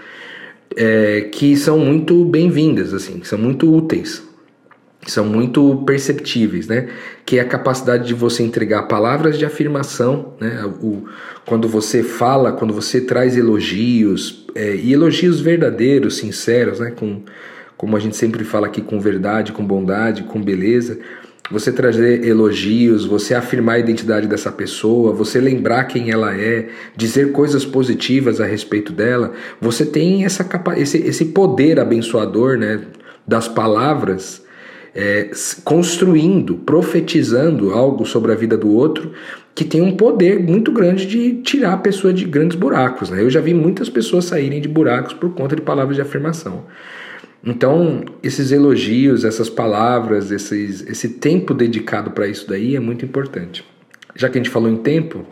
é, 0.76 1.28
que 1.32 1.56
são 1.56 1.78
muito 1.78 2.24
bem-vindas, 2.24 2.94
assim, 2.94 3.18
que 3.18 3.28
são 3.28 3.38
muito 3.38 3.72
úteis 3.72 4.22
são 5.10 5.24
muito 5.24 5.82
perceptíveis, 5.86 6.66
né? 6.66 6.88
Que 7.24 7.38
é 7.38 7.40
a 7.40 7.44
capacidade 7.44 8.06
de 8.06 8.14
você 8.14 8.42
entregar 8.42 8.84
palavras 8.84 9.38
de 9.38 9.44
afirmação, 9.44 10.34
né? 10.40 10.64
O, 10.82 11.04
quando 11.44 11.68
você 11.68 12.02
fala, 12.02 12.52
quando 12.52 12.72
você 12.72 13.00
traz 13.00 13.36
elogios 13.36 14.46
é, 14.54 14.74
e 14.74 14.92
elogios 14.92 15.40
verdadeiros, 15.40 16.16
sinceros, 16.16 16.80
né? 16.80 16.90
Com, 16.90 17.22
como 17.76 17.96
a 17.96 18.00
gente 18.00 18.16
sempre 18.16 18.44
fala 18.44 18.66
aqui, 18.66 18.80
com 18.80 19.00
verdade, 19.00 19.52
com 19.52 19.64
bondade, 19.64 20.24
com 20.24 20.40
beleza. 20.40 20.98
Você 21.50 21.70
trazer 21.70 22.24
elogios, 22.26 23.04
você 23.04 23.34
afirmar 23.34 23.74
a 23.74 23.78
identidade 23.78 24.26
dessa 24.26 24.50
pessoa, 24.50 25.12
você 25.12 25.40
lembrar 25.40 25.84
quem 25.84 26.10
ela 26.10 26.34
é, 26.34 26.68
dizer 26.96 27.32
coisas 27.32 27.66
positivas 27.66 28.40
a 28.40 28.46
respeito 28.46 28.92
dela, 28.92 29.32
você 29.60 29.84
tem 29.84 30.24
essa 30.24 30.42
capa 30.42 30.78
esse, 30.78 30.98
esse 30.98 31.26
poder 31.26 31.78
abençoador, 31.78 32.56
né? 32.56 32.80
Das 33.26 33.46
palavras 33.46 34.42
é, 34.94 35.30
construindo, 35.64 36.56
profetizando 36.56 37.72
algo 37.72 38.06
sobre 38.06 38.32
a 38.32 38.34
vida 38.34 38.56
do 38.56 38.70
outro 38.70 39.12
que 39.54 39.64
tem 39.64 39.80
um 39.80 39.96
poder 39.96 40.40
muito 40.40 40.72
grande 40.72 41.06
de 41.06 41.34
tirar 41.42 41.74
a 41.74 41.78
pessoa 41.78 42.12
de 42.12 42.24
grandes 42.24 42.56
buracos. 42.56 43.10
Né? 43.10 43.22
Eu 43.22 43.30
já 43.30 43.40
vi 43.40 43.54
muitas 43.54 43.88
pessoas 43.88 44.24
saírem 44.24 44.60
de 44.60 44.68
buracos 44.68 45.12
por 45.12 45.32
conta 45.32 45.54
de 45.54 45.62
palavras 45.62 45.94
de 45.94 46.02
afirmação. 46.02 46.64
Então, 47.46 48.04
esses 48.22 48.52
elogios, 48.52 49.24
essas 49.24 49.50
palavras, 49.50 50.30
esses, 50.30 50.86
esse 50.88 51.10
tempo 51.10 51.52
dedicado 51.52 52.10
para 52.10 52.26
isso 52.26 52.48
daí 52.48 52.74
é 52.74 52.80
muito 52.80 53.04
importante. 53.04 53.64
Já 54.16 54.28
que 54.28 54.38
a 54.38 54.42
gente 54.42 54.50
falou 54.50 54.70
em 54.70 54.76
tempo, 54.76 55.26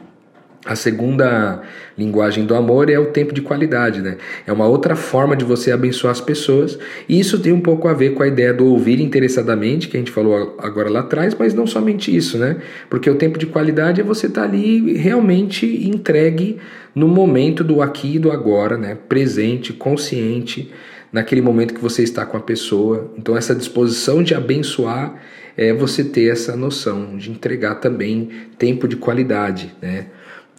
a 0.64 0.76
segunda 0.76 1.62
linguagem 1.98 2.44
do 2.44 2.54
amor 2.54 2.88
é 2.88 2.98
o 2.98 3.06
tempo 3.06 3.34
de 3.34 3.42
qualidade, 3.42 4.00
né? 4.00 4.16
É 4.46 4.52
uma 4.52 4.66
outra 4.66 4.94
forma 4.94 5.34
de 5.34 5.44
você 5.44 5.72
abençoar 5.72 6.12
as 6.12 6.20
pessoas. 6.20 6.78
E 7.08 7.18
isso 7.18 7.38
tem 7.40 7.52
um 7.52 7.60
pouco 7.60 7.88
a 7.88 7.94
ver 7.94 8.14
com 8.14 8.22
a 8.22 8.28
ideia 8.28 8.54
do 8.54 8.66
ouvir 8.66 9.00
interessadamente, 9.00 9.88
que 9.88 9.96
a 9.96 10.00
gente 10.00 10.12
falou 10.12 10.56
agora 10.60 10.88
lá 10.88 11.00
atrás, 11.00 11.34
mas 11.36 11.52
não 11.52 11.66
somente 11.66 12.14
isso, 12.14 12.38
né? 12.38 12.58
Porque 12.88 13.10
o 13.10 13.16
tempo 13.16 13.38
de 13.38 13.46
qualidade 13.46 14.00
é 14.00 14.04
você 14.04 14.26
estar 14.26 14.42
tá 14.42 14.46
ali 14.46 14.96
realmente 14.96 15.66
entregue 15.66 16.58
no 16.94 17.08
momento 17.08 17.64
do 17.64 17.82
aqui 17.82 18.16
e 18.16 18.18
do 18.18 18.30
agora, 18.30 18.76
né? 18.76 18.96
Presente, 19.08 19.72
consciente, 19.72 20.70
naquele 21.12 21.42
momento 21.42 21.74
que 21.74 21.80
você 21.80 22.02
está 22.02 22.24
com 22.24 22.36
a 22.36 22.40
pessoa. 22.40 23.12
Então, 23.18 23.36
essa 23.36 23.54
disposição 23.54 24.22
de 24.22 24.34
abençoar 24.34 25.20
é 25.56 25.72
você 25.72 26.02
ter 26.02 26.32
essa 26.32 26.56
noção 26.56 27.16
de 27.18 27.30
entregar 27.30 27.74
também 27.76 28.30
tempo 28.58 28.88
de 28.88 28.96
qualidade, 28.96 29.74
né? 29.82 30.06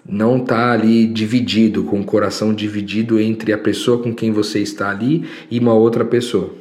não 0.07 0.37
está 0.37 0.71
ali 0.71 1.07
dividido, 1.07 1.83
com 1.83 2.01
o 2.01 2.05
coração 2.05 2.53
dividido 2.53 3.19
entre 3.19 3.53
a 3.53 3.57
pessoa 3.57 4.01
com 4.01 4.13
quem 4.13 4.31
você 4.31 4.59
está 4.59 4.89
ali 4.89 5.25
e 5.49 5.59
uma 5.59 5.73
outra 5.73 6.03
pessoa. 6.03 6.53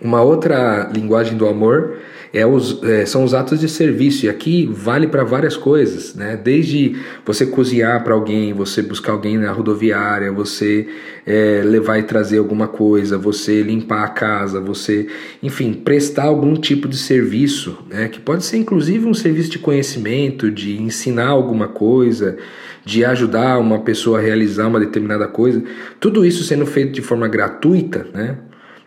Uma 0.00 0.22
outra 0.22 0.90
linguagem 0.94 1.36
do 1.36 1.46
amor 1.46 1.98
é 2.32 2.46
os, 2.46 2.82
é, 2.84 3.04
são 3.04 3.24
os 3.24 3.34
atos 3.34 3.58
de 3.58 3.68
serviço, 3.68 4.26
e 4.26 4.28
aqui 4.28 4.68
vale 4.72 5.08
para 5.08 5.24
várias 5.24 5.56
coisas, 5.56 6.14
né? 6.14 6.36
desde 6.36 6.96
você 7.26 7.44
cozinhar 7.44 8.04
para 8.04 8.14
alguém, 8.14 8.52
você 8.52 8.82
buscar 8.82 9.12
alguém 9.12 9.36
na 9.36 9.50
rodoviária, 9.50 10.30
você 10.30 10.86
é, 11.26 11.62
levar 11.64 11.98
e 11.98 12.04
trazer 12.04 12.38
alguma 12.38 12.68
coisa, 12.68 13.18
você 13.18 13.62
limpar 13.62 14.04
a 14.04 14.08
casa, 14.08 14.60
você, 14.60 15.08
enfim, 15.42 15.72
prestar 15.72 16.24
algum 16.24 16.54
tipo 16.54 16.86
de 16.86 16.96
serviço, 16.96 17.78
né? 17.88 18.08
que 18.08 18.20
pode 18.20 18.44
ser 18.44 18.58
inclusive 18.58 19.06
um 19.06 19.14
serviço 19.14 19.50
de 19.50 19.58
conhecimento, 19.58 20.50
de 20.50 20.80
ensinar 20.80 21.28
alguma 21.28 21.66
coisa, 21.66 22.36
de 22.84 23.04
ajudar 23.04 23.58
uma 23.58 23.80
pessoa 23.80 24.18
a 24.18 24.22
realizar 24.22 24.68
uma 24.68 24.78
determinada 24.78 25.26
coisa, 25.26 25.62
tudo 25.98 26.24
isso 26.24 26.44
sendo 26.44 26.64
feito 26.64 26.92
de 26.92 27.02
forma 27.02 27.26
gratuita, 27.26 28.06
né? 28.14 28.38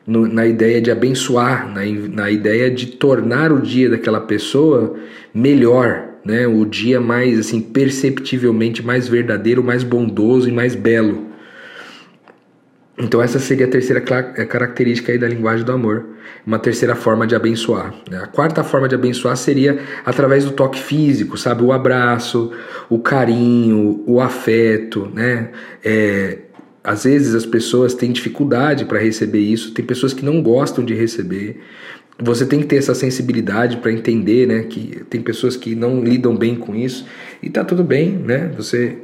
No, 0.06 0.28
na 0.28 0.46
ideia 0.46 0.82
de 0.82 0.92
abençoar, 0.92 1.68
na, 1.68 1.82
na 2.14 2.30
ideia 2.30 2.70
de 2.70 2.88
tornar 2.88 3.52
o 3.52 3.62
dia 3.62 3.90
daquela 3.90 4.22
pessoa 4.22 4.96
melhor, 5.34 6.04
né? 6.26 6.46
o 6.46 6.66
dia 6.66 7.00
mais 7.00 7.40
assim 7.40 7.62
perceptivelmente 7.62 8.86
mais 8.86 9.08
verdadeiro, 9.08 9.64
mais 9.64 9.84
bondoso 9.84 10.50
e 10.50 10.52
mais 10.52 10.76
belo. 10.76 11.34
Então 12.98 13.22
essa 13.22 13.40
seria 13.40 13.66
a 13.66 13.70
terceira 13.70 14.04
é, 14.36 14.46
característica 14.46 15.12
aí 15.12 15.18
da 15.18 15.28
linguagem 15.28 15.66
do 15.66 15.72
amor, 15.72 16.06
uma 16.46 16.60
terceira 16.60 16.94
forma 16.94 17.26
de 17.26 17.36
abençoar. 17.36 17.94
Né? 18.10 18.18
A 18.18 18.28
quarta 18.28 18.64
forma 18.64 18.88
de 18.88 18.94
abençoar 18.94 19.36
seria 19.36 19.80
através 20.06 20.46
do 20.46 20.52
toque 20.52 20.80
físico, 20.80 21.36
sabe, 21.36 21.64
o 21.64 21.72
abraço, 21.72 22.52
o 22.90 23.00
carinho, 23.00 24.04
o 24.06 24.22
afeto, 24.22 25.10
né? 25.12 25.50
É, 25.84 26.38
às 26.84 27.06
vezes 27.06 27.34
as 27.34 27.46
pessoas 27.46 27.94
têm 27.94 28.12
dificuldade 28.12 28.86
para 28.86 29.00
receber 29.00 29.40
isso, 29.40 29.72
tem 29.72 29.86
pessoas 29.86 30.14
que 30.14 30.26
não 30.26 30.42
gostam 30.42 30.84
de 30.84 30.94
receber. 30.94 31.62
Você 32.20 32.46
tem 32.46 32.60
que 32.60 32.66
ter 32.66 32.76
essa 32.76 32.94
sensibilidade 32.94 33.78
para 33.78 33.92
entender, 33.92 34.48
né, 34.48 34.64
que 34.64 35.04
tem 35.10 35.22
pessoas 35.22 35.56
que 35.56 35.76
não 35.76 36.04
lidam 36.04 36.36
bem 36.36 36.56
com 36.56 36.76
isso 36.76 37.06
e 37.42 37.50
tá 37.50 37.64
tudo 37.64 37.84
bem, 37.84 38.12
né? 38.12 38.52
Você 38.56 38.98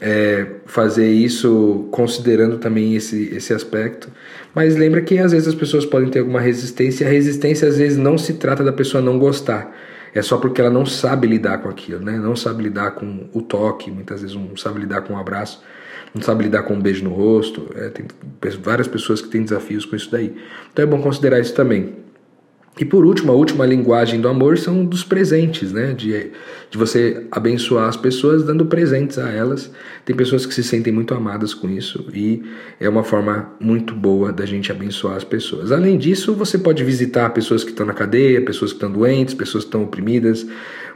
é, 0.00 0.46
fazer 0.64 1.10
isso 1.10 1.86
considerando 1.90 2.58
também 2.58 2.96
esse, 2.96 3.34
esse 3.34 3.52
aspecto. 3.52 4.10
Mas 4.54 4.76
lembra 4.76 5.02
que 5.02 5.18
às 5.18 5.32
vezes 5.32 5.48
as 5.48 5.54
pessoas 5.54 5.84
podem 5.84 6.08
ter 6.08 6.20
alguma 6.20 6.40
resistência, 6.40 7.04
e 7.04 7.06
a 7.06 7.10
resistência 7.10 7.68
às 7.68 7.76
vezes 7.76 7.98
não 7.98 8.16
se 8.16 8.34
trata 8.34 8.64
da 8.64 8.72
pessoa 8.72 9.02
não 9.02 9.18
gostar. 9.18 9.76
É 10.12 10.22
só 10.22 10.38
porque 10.38 10.60
ela 10.60 10.70
não 10.70 10.84
sabe 10.84 11.26
lidar 11.26 11.58
com 11.58 11.68
aquilo, 11.68 12.00
né? 12.00 12.18
Não 12.18 12.34
sabe 12.34 12.64
lidar 12.64 12.92
com 12.92 13.28
o 13.32 13.42
toque, 13.42 13.90
muitas 13.90 14.22
vezes 14.22 14.34
não 14.34 14.56
sabe 14.56 14.80
lidar 14.80 15.02
com 15.02 15.12
um 15.12 15.18
abraço, 15.18 15.62
não 16.14 16.22
sabe 16.22 16.44
lidar 16.44 16.64
com 16.64 16.74
um 16.74 16.80
beijo 16.80 17.04
no 17.04 17.10
rosto. 17.10 17.68
É, 17.74 17.88
tem 17.88 18.06
várias 18.62 18.88
pessoas 18.88 19.20
que 19.20 19.28
têm 19.28 19.42
desafios 19.42 19.84
com 19.84 19.94
isso 19.94 20.10
daí. 20.10 20.34
Então 20.72 20.82
é 20.82 20.86
bom 20.86 21.00
considerar 21.00 21.40
isso 21.40 21.54
também. 21.54 21.94
E 22.78 22.84
por 22.84 23.04
último, 23.04 23.30
a 23.30 23.34
última 23.34 23.66
linguagem 23.66 24.20
do 24.20 24.28
amor 24.28 24.56
são 24.56 24.84
dos 24.84 25.04
presentes, 25.04 25.70
né? 25.70 25.92
De, 25.92 26.30
de 26.70 26.78
você 26.78 27.26
abençoar 27.30 27.88
as 27.88 27.96
pessoas 27.96 28.42
dando 28.42 28.64
presentes 28.64 29.18
a 29.18 29.28
elas. 29.28 29.70
Tem 30.04 30.16
pessoas 30.16 30.46
que 30.46 30.54
se 30.54 30.62
sentem 30.62 30.92
muito 30.92 31.12
amadas 31.12 31.52
com 31.52 31.68
isso 31.68 32.06
e 32.14 32.42
é 32.78 32.88
uma 32.88 33.04
forma 33.04 33.52
muito 33.60 33.94
boa 33.94 34.32
da 34.32 34.46
gente 34.46 34.72
abençoar 34.72 35.16
as 35.16 35.24
pessoas. 35.24 35.72
Além 35.72 35.98
disso, 35.98 36.34
você 36.34 36.56
pode 36.56 36.82
visitar 36.82 37.28
pessoas 37.30 37.64
que 37.64 37.70
estão 37.70 37.84
na 37.84 37.92
cadeia, 37.92 38.40
pessoas 38.40 38.72
que 38.72 38.76
estão 38.76 38.90
doentes, 38.90 39.34
pessoas 39.34 39.64
que 39.64 39.68
estão 39.68 39.82
oprimidas. 39.82 40.46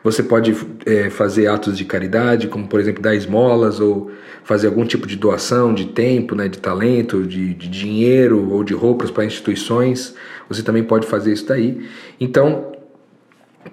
Você 0.04 0.22
pode 0.22 0.54
é, 0.84 1.08
fazer 1.08 1.46
atos 1.46 1.78
de 1.78 1.86
caridade, 1.86 2.46
como 2.46 2.68
por 2.68 2.78
exemplo 2.78 3.02
dar 3.02 3.14
esmolas 3.14 3.80
ou 3.80 4.10
fazer 4.44 4.66
algum 4.66 4.84
tipo 4.84 5.06
de 5.06 5.16
doação 5.16 5.72
de 5.72 5.86
tempo, 5.86 6.34
né, 6.34 6.46
de 6.46 6.58
talento, 6.58 7.26
de, 7.26 7.54
de 7.54 7.68
dinheiro 7.68 8.50
ou 8.52 8.62
de 8.62 8.74
roupas 8.74 9.10
para 9.10 9.24
instituições. 9.24 10.14
Você 10.46 10.62
também 10.62 10.84
pode 10.84 11.06
fazer 11.06 11.32
isso 11.32 11.46
daí. 11.46 11.88
Então, 12.20 12.72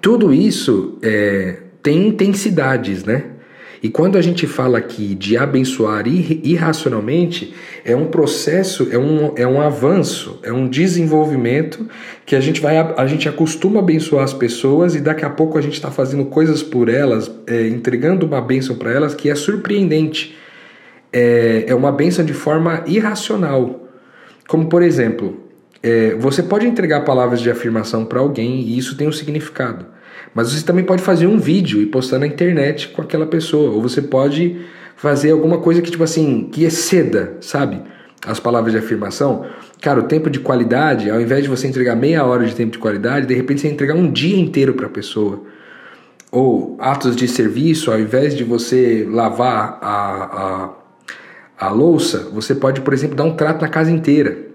tudo 0.00 0.32
isso 0.32 0.98
é, 1.02 1.58
tem 1.82 2.08
intensidades, 2.08 3.04
né? 3.04 3.31
E 3.82 3.88
quando 3.88 4.16
a 4.16 4.22
gente 4.22 4.46
fala 4.46 4.78
aqui 4.78 5.12
de 5.12 5.36
abençoar 5.36 6.06
irracionalmente, 6.06 7.52
é 7.84 7.96
um 7.96 8.06
processo, 8.06 8.88
é 8.92 8.98
um, 8.98 9.32
é 9.34 9.44
um 9.44 9.60
avanço, 9.60 10.38
é 10.44 10.52
um 10.52 10.68
desenvolvimento 10.68 11.88
que 12.24 12.36
a 12.36 12.40
gente 12.40 12.60
vai 12.60 12.76
a 12.78 13.06
gente 13.06 13.28
acostuma 13.28 13.80
abençoar 13.80 14.22
as 14.22 14.32
pessoas 14.32 14.94
e 14.94 15.00
daqui 15.00 15.24
a 15.24 15.30
pouco 15.30 15.58
a 15.58 15.60
gente 15.60 15.74
está 15.74 15.90
fazendo 15.90 16.26
coisas 16.26 16.62
por 16.62 16.88
elas, 16.88 17.28
é, 17.44 17.66
entregando 17.66 18.24
uma 18.24 18.40
bênção 18.40 18.76
para 18.76 18.92
elas 18.92 19.16
que 19.16 19.28
é 19.28 19.34
surpreendente. 19.34 20.36
É, 21.12 21.64
é 21.66 21.74
uma 21.74 21.90
bênção 21.90 22.24
de 22.24 22.32
forma 22.32 22.84
irracional. 22.86 23.88
Como 24.46 24.68
por 24.68 24.82
exemplo, 24.82 25.40
é, 25.82 26.14
você 26.14 26.40
pode 26.40 26.68
entregar 26.68 27.00
palavras 27.00 27.40
de 27.40 27.50
afirmação 27.50 28.04
para 28.04 28.20
alguém 28.20 28.60
e 28.60 28.78
isso 28.78 28.96
tem 28.96 29.08
um 29.08 29.12
significado. 29.12 29.86
Mas 30.34 30.52
você 30.52 30.64
também 30.64 30.84
pode 30.84 31.02
fazer 31.02 31.26
um 31.26 31.38
vídeo 31.38 31.80
e 31.80 31.86
postar 31.86 32.18
na 32.18 32.26
internet 32.26 32.88
com 32.88 33.02
aquela 33.02 33.26
pessoa. 33.26 33.70
Ou 33.70 33.82
você 33.82 34.00
pode 34.00 34.56
fazer 34.96 35.30
alguma 35.30 35.58
coisa 35.58 35.82
que, 35.82 35.90
tipo 35.90 36.04
assim, 36.04 36.48
que 36.50 36.64
exceda, 36.64 37.36
sabe? 37.40 37.82
As 38.26 38.38
palavras 38.38 38.72
de 38.72 38.78
afirmação. 38.78 39.44
Cara, 39.80 40.00
o 40.00 40.04
tempo 40.04 40.30
de 40.30 40.38
qualidade, 40.40 41.10
ao 41.10 41.20
invés 41.20 41.42
de 41.42 41.48
você 41.48 41.66
entregar 41.66 41.96
meia 41.96 42.24
hora 42.24 42.46
de 42.46 42.54
tempo 42.54 42.72
de 42.72 42.78
qualidade, 42.78 43.26
de 43.26 43.34
repente 43.34 43.60
você 43.60 43.68
entregar 43.68 43.94
um 43.94 44.10
dia 44.10 44.38
inteiro 44.38 44.74
para 44.74 44.86
a 44.86 44.90
pessoa. 44.90 45.42
Ou 46.30 46.76
atos 46.80 47.14
de 47.14 47.28
serviço, 47.28 47.90
ao 47.90 47.98
invés 47.98 48.34
de 48.34 48.44
você 48.44 49.06
lavar 49.10 49.78
a, 49.82 50.70
a, 51.58 51.66
a 51.66 51.70
louça, 51.70 52.30
você 52.32 52.54
pode, 52.54 52.80
por 52.80 52.94
exemplo, 52.94 53.16
dar 53.16 53.24
um 53.24 53.34
trato 53.34 53.60
na 53.60 53.68
casa 53.68 53.90
inteira 53.90 54.51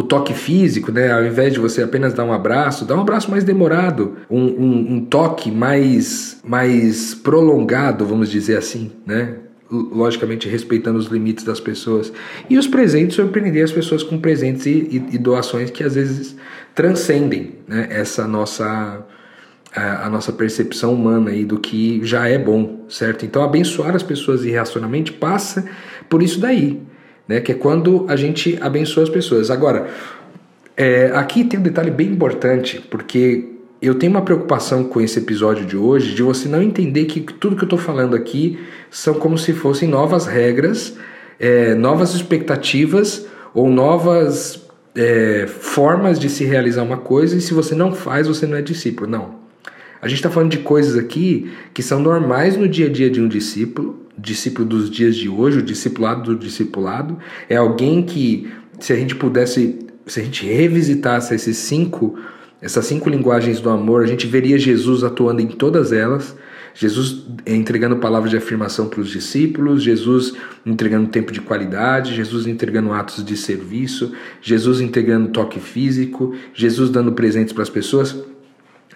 o 0.00 0.02
toque 0.02 0.32
físico, 0.32 0.90
né? 0.90 1.12
Ao 1.12 1.24
invés 1.24 1.52
de 1.52 1.60
você 1.60 1.82
apenas 1.82 2.14
dar 2.14 2.24
um 2.24 2.32
abraço, 2.32 2.86
dá 2.86 2.96
um 2.96 3.02
abraço 3.02 3.30
mais 3.30 3.44
demorado, 3.44 4.16
um, 4.30 4.40
um, 4.40 4.94
um 4.94 5.04
toque 5.04 5.50
mais, 5.50 6.40
mais 6.42 7.14
prolongado, 7.14 8.06
vamos 8.06 8.30
dizer 8.30 8.56
assim, 8.56 8.90
né? 9.06 9.34
logicamente 9.70 10.48
respeitando 10.48 10.98
os 10.98 11.06
limites 11.06 11.44
das 11.44 11.60
pessoas. 11.60 12.12
E 12.48 12.58
os 12.58 12.66
presentes, 12.66 13.14
surpreender 13.14 13.62
as 13.62 13.70
pessoas 13.70 14.02
com 14.02 14.18
presentes 14.18 14.66
e, 14.66 14.70
e, 14.70 15.14
e 15.14 15.18
doações 15.18 15.70
que 15.70 15.84
às 15.84 15.94
vezes 15.94 16.34
transcendem 16.74 17.54
né, 17.68 17.86
essa 17.88 18.26
nossa 18.26 19.06
a, 19.72 20.06
a, 20.06 20.10
nossa 20.10 20.32
percepção 20.32 20.92
humana 20.92 21.30
aí 21.30 21.44
do 21.44 21.60
que 21.60 22.00
já 22.02 22.26
é 22.26 22.36
bom, 22.36 22.84
certo? 22.88 23.24
Então 23.24 23.44
abençoar 23.44 23.94
as 23.94 24.02
pessoas 24.02 24.44
irracionalmente 24.44 25.12
passa 25.12 25.64
por 26.08 26.20
isso 26.20 26.40
daí 26.40 26.80
né? 27.26 27.40
Que 27.40 27.52
é 27.52 27.54
quando 27.54 28.06
a 28.08 28.16
gente 28.16 28.58
abençoa 28.60 29.04
as 29.04 29.08
pessoas. 29.08 29.50
Agora, 29.50 29.88
é, 30.76 31.10
aqui 31.14 31.44
tem 31.44 31.58
um 31.58 31.62
detalhe 31.62 31.90
bem 31.90 32.08
importante, 32.08 32.80
porque 32.90 33.50
eu 33.82 33.94
tenho 33.94 34.12
uma 34.12 34.22
preocupação 34.22 34.84
com 34.84 35.00
esse 35.00 35.18
episódio 35.18 35.64
de 35.64 35.76
hoje 35.76 36.14
de 36.14 36.22
você 36.22 36.48
não 36.48 36.62
entender 36.62 37.06
que 37.06 37.20
tudo 37.20 37.56
que 37.56 37.62
eu 37.62 37.66
estou 37.66 37.78
falando 37.78 38.14
aqui 38.14 38.58
são 38.90 39.14
como 39.14 39.38
se 39.38 39.52
fossem 39.52 39.88
novas 39.88 40.26
regras, 40.26 40.96
é, 41.38 41.74
novas 41.74 42.14
expectativas 42.14 43.26
ou 43.54 43.70
novas 43.70 44.66
é, 44.94 45.46
formas 45.46 46.18
de 46.18 46.28
se 46.28 46.44
realizar 46.44 46.82
uma 46.82 46.98
coisa 46.98 47.36
e 47.36 47.40
se 47.40 47.54
você 47.54 47.74
não 47.74 47.94
faz, 47.94 48.26
você 48.26 48.46
não 48.46 48.56
é 48.56 48.62
discípulo. 48.62 49.08
Não. 49.08 49.40
A 50.02 50.08
gente 50.08 50.18
está 50.18 50.30
falando 50.30 50.50
de 50.50 50.58
coisas 50.58 50.96
aqui 50.96 51.50
que 51.74 51.82
são 51.82 52.00
normais 52.00 52.56
no 52.56 52.68
dia 52.68 52.86
a 52.86 52.90
dia 52.90 53.10
de 53.10 53.20
um 53.20 53.28
discípulo, 53.28 53.98
discípulo 54.20 54.66
dos 54.66 54.90
dias 54.90 55.16
de 55.16 55.28
hoje, 55.28 55.58
o 55.58 55.62
discipulado 55.62 56.34
do 56.34 56.38
discipulado, 56.38 57.18
é 57.48 57.56
alguém 57.56 58.02
que, 58.02 58.48
se 58.78 58.92
a 58.92 58.96
gente 58.96 59.14
pudesse, 59.14 59.78
se 60.06 60.20
a 60.20 60.22
gente 60.22 60.46
revisitasse 60.46 61.34
esses 61.34 61.56
cinco, 61.56 62.18
essas 62.60 62.84
cinco 62.86 63.08
linguagens 63.08 63.60
do 63.60 63.70
amor, 63.70 64.04
a 64.04 64.06
gente 64.06 64.26
veria 64.26 64.58
Jesus 64.58 65.02
atuando 65.02 65.40
em 65.40 65.48
todas 65.48 65.92
elas. 65.92 66.36
Jesus 66.72 67.24
entregando 67.46 67.96
palavras 67.96 68.30
de 68.30 68.36
afirmação 68.36 68.88
para 68.88 69.00
os 69.00 69.08
discípulos, 69.08 69.82
Jesus 69.82 70.34
entregando 70.64 71.08
tempo 71.08 71.32
de 71.32 71.40
qualidade, 71.40 72.14
Jesus 72.14 72.46
entregando 72.46 72.92
atos 72.92 73.24
de 73.24 73.36
serviço, 73.36 74.12
Jesus 74.40 74.80
entregando 74.80 75.28
toque 75.30 75.58
físico, 75.58 76.34
Jesus 76.54 76.88
dando 76.88 77.12
presentes 77.12 77.52
para 77.52 77.64
as 77.64 77.70
pessoas. 77.70 78.16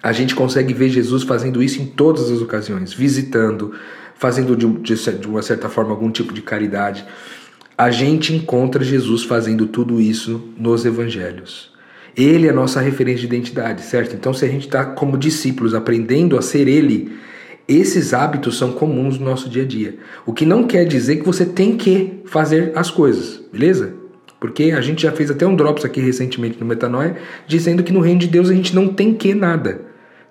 A 0.01 0.11
gente 0.11 0.35
consegue 0.35 0.73
ver 0.73 0.89
Jesus 0.89 1.23
fazendo 1.23 1.61
isso 1.61 1.81
em 1.81 1.85
todas 1.85 2.31
as 2.31 2.41
ocasiões, 2.41 2.93
visitando, 2.93 3.73
fazendo 4.17 4.55
de, 4.55 4.67
de, 4.67 4.95
de 4.95 5.27
uma 5.27 5.41
certa 5.41 5.69
forma 5.69 5.91
algum 5.91 6.09
tipo 6.09 6.33
de 6.33 6.41
caridade. 6.41 7.05
A 7.77 7.91
gente 7.91 8.33
encontra 8.33 8.83
Jesus 8.83 9.23
fazendo 9.23 9.67
tudo 9.67 9.99
isso 9.99 10.49
nos 10.57 10.85
evangelhos. 10.85 11.73
Ele 12.15 12.47
é 12.47 12.49
a 12.49 12.53
nossa 12.53 12.79
referência 12.79 13.27
de 13.27 13.35
identidade, 13.35 13.81
certo? 13.81 14.15
Então, 14.15 14.33
se 14.33 14.45
a 14.45 14.47
gente 14.47 14.65
está 14.65 14.85
como 14.85 15.17
discípulos 15.17 15.73
aprendendo 15.73 16.37
a 16.37 16.41
ser 16.41 16.67
Ele, 16.67 17.11
esses 17.67 18.13
hábitos 18.13 18.57
são 18.57 18.71
comuns 18.71 19.19
no 19.19 19.25
nosso 19.25 19.49
dia 19.49 19.63
a 19.63 19.65
dia. 19.65 19.97
O 20.25 20.31
que 20.31 20.45
não 20.45 20.65
quer 20.65 20.85
dizer 20.85 21.17
que 21.17 21.25
você 21.25 21.45
tem 21.45 21.75
que 21.75 22.21
fazer 22.25 22.71
as 22.75 22.89
coisas, 22.89 23.41
beleza? 23.51 23.93
Porque 24.39 24.71
a 24.71 24.81
gente 24.81 25.01
já 25.01 25.11
fez 25.11 25.29
até 25.31 25.45
um 25.45 25.55
drops 25.55 25.83
aqui 25.83 25.99
recentemente 25.99 26.59
no 26.59 26.65
Metanoia, 26.65 27.17
dizendo 27.47 27.83
que 27.83 27.91
no 27.91 27.99
reino 27.99 28.19
de 28.19 28.27
Deus 28.27 28.49
a 28.49 28.53
gente 28.53 28.75
não 28.75 28.87
tem 28.87 29.13
que 29.13 29.33
nada, 29.33 29.81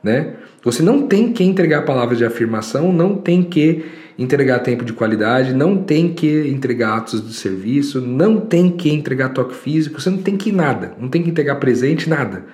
né? 0.02 0.36
Você 0.64 0.82
não 0.82 1.06
tem 1.06 1.30
que 1.32 1.44
entregar 1.44 1.82
palavras 1.82 2.16
de 2.16 2.24
afirmação, 2.24 2.90
não 2.90 3.16
tem 3.16 3.42
que 3.42 3.84
entregar 4.18 4.60
tempo 4.60 4.84
de 4.84 4.94
qualidade, 4.94 5.52
não 5.52 5.76
tem 5.76 6.14
que 6.14 6.48
entregar 6.48 6.96
atos 6.96 7.26
de 7.26 7.34
serviço, 7.34 8.00
não 8.00 8.40
tem 8.40 8.70
que 8.70 8.90
entregar 8.90 9.28
toque 9.30 9.54
físico, 9.54 10.00
você 10.00 10.08
não 10.08 10.18
tem 10.18 10.36
que 10.36 10.50
nada, 10.50 10.94
não 10.98 11.08
tem 11.08 11.22
que 11.22 11.28
entregar 11.28 11.56
presente, 11.56 12.08
nada. 12.08 12.44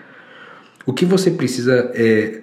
O 0.85 0.92
que 0.92 1.05
você 1.05 1.31
precisa 1.31 1.92
é, 1.94 2.40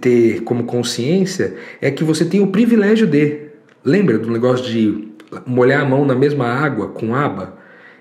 ter 0.00 0.42
como 0.42 0.64
consciência 0.64 1.54
é 1.82 1.90
que 1.90 2.02
você 2.02 2.24
tem 2.24 2.40
o 2.40 2.46
privilégio 2.46 3.06
de. 3.06 3.48
Lembra 3.84 4.18
do 4.18 4.30
negócio 4.30 4.64
de 4.64 5.08
molhar 5.46 5.82
a 5.82 5.84
mão 5.84 6.04
na 6.06 6.14
mesma 6.14 6.46
água 6.46 6.88
com 6.88 7.14
aba? 7.14 7.58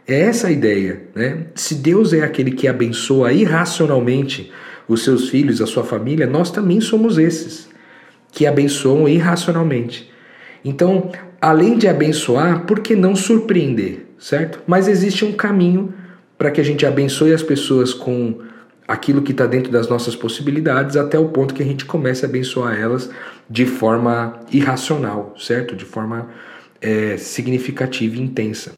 É 0.07 0.21
essa 0.21 0.47
a 0.47 0.51
ideia. 0.51 1.03
Né? 1.13 1.47
Se 1.53 1.75
Deus 1.75 2.13
é 2.13 2.21
aquele 2.21 2.51
que 2.51 2.67
abençoa 2.67 3.33
irracionalmente 3.33 4.51
os 4.87 5.03
seus 5.03 5.29
filhos, 5.29 5.61
a 5.61 5.65
sua 5.65 5.83
família, 5.83 6.25
nós 6.25 6.49
também 6.49 6.79
somos 6.79 7.17
esses 7.17 7.67
que 8.31 8.45
abençoam 8.45 9.07
irracionalmente. 9.07 10.11
Então, 10.63 11.11
além 11.41 11.77
de 11.77 11.87
abençoar, 11.87 12.65
por 12.65 12.79
que 12.79 12.95
não 12.95 13.15
surpreender, 13.15 14.05
certo? 14.19 14.61
Mas 14.67 14.87
existe 14.87 15.25
um 15.25 15.33
caminho 15.33 15.93
para 16.37 16.51
que 16.51 16.61
a 16.61 16.63
gente 16.63 16.85
abençoe 16.85 17.33
as 17.33 17.43
pessoas 17.43 17.93
com 17.93 18.39
aquilo 18.87 19.21
que 19.21 19.31
está 19.31 19.45
dentro 19.45 19.71
das 19.71 19.89
nossas 19.89 20.15
possibilidades, 20.15 20.95
até 20.95 21.19
o 21.19 21.29
ponto 21.29 21.53
que 21.53 21.61
a 21.61 21.65
gente 21.65 21.83
comece 21.83 22.25
a 22.25 22.29
abençoar 22.29 22.79
elas 22.79 23.09
de 23.49 23.65
forma 23.65 24.39
irracional, 24.51 25.35
certo? 25.37 25.75
De 25.75 25.83
forma 25.83 26.29
é, 26.79 27.17
significativa 27.17 28.15
e 28.15 28.21
intensa. 28.21 28.73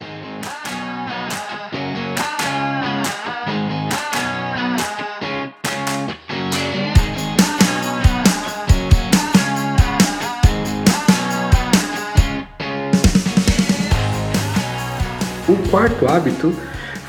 Quarto 15.70 16.06
hábito 16.06 16.52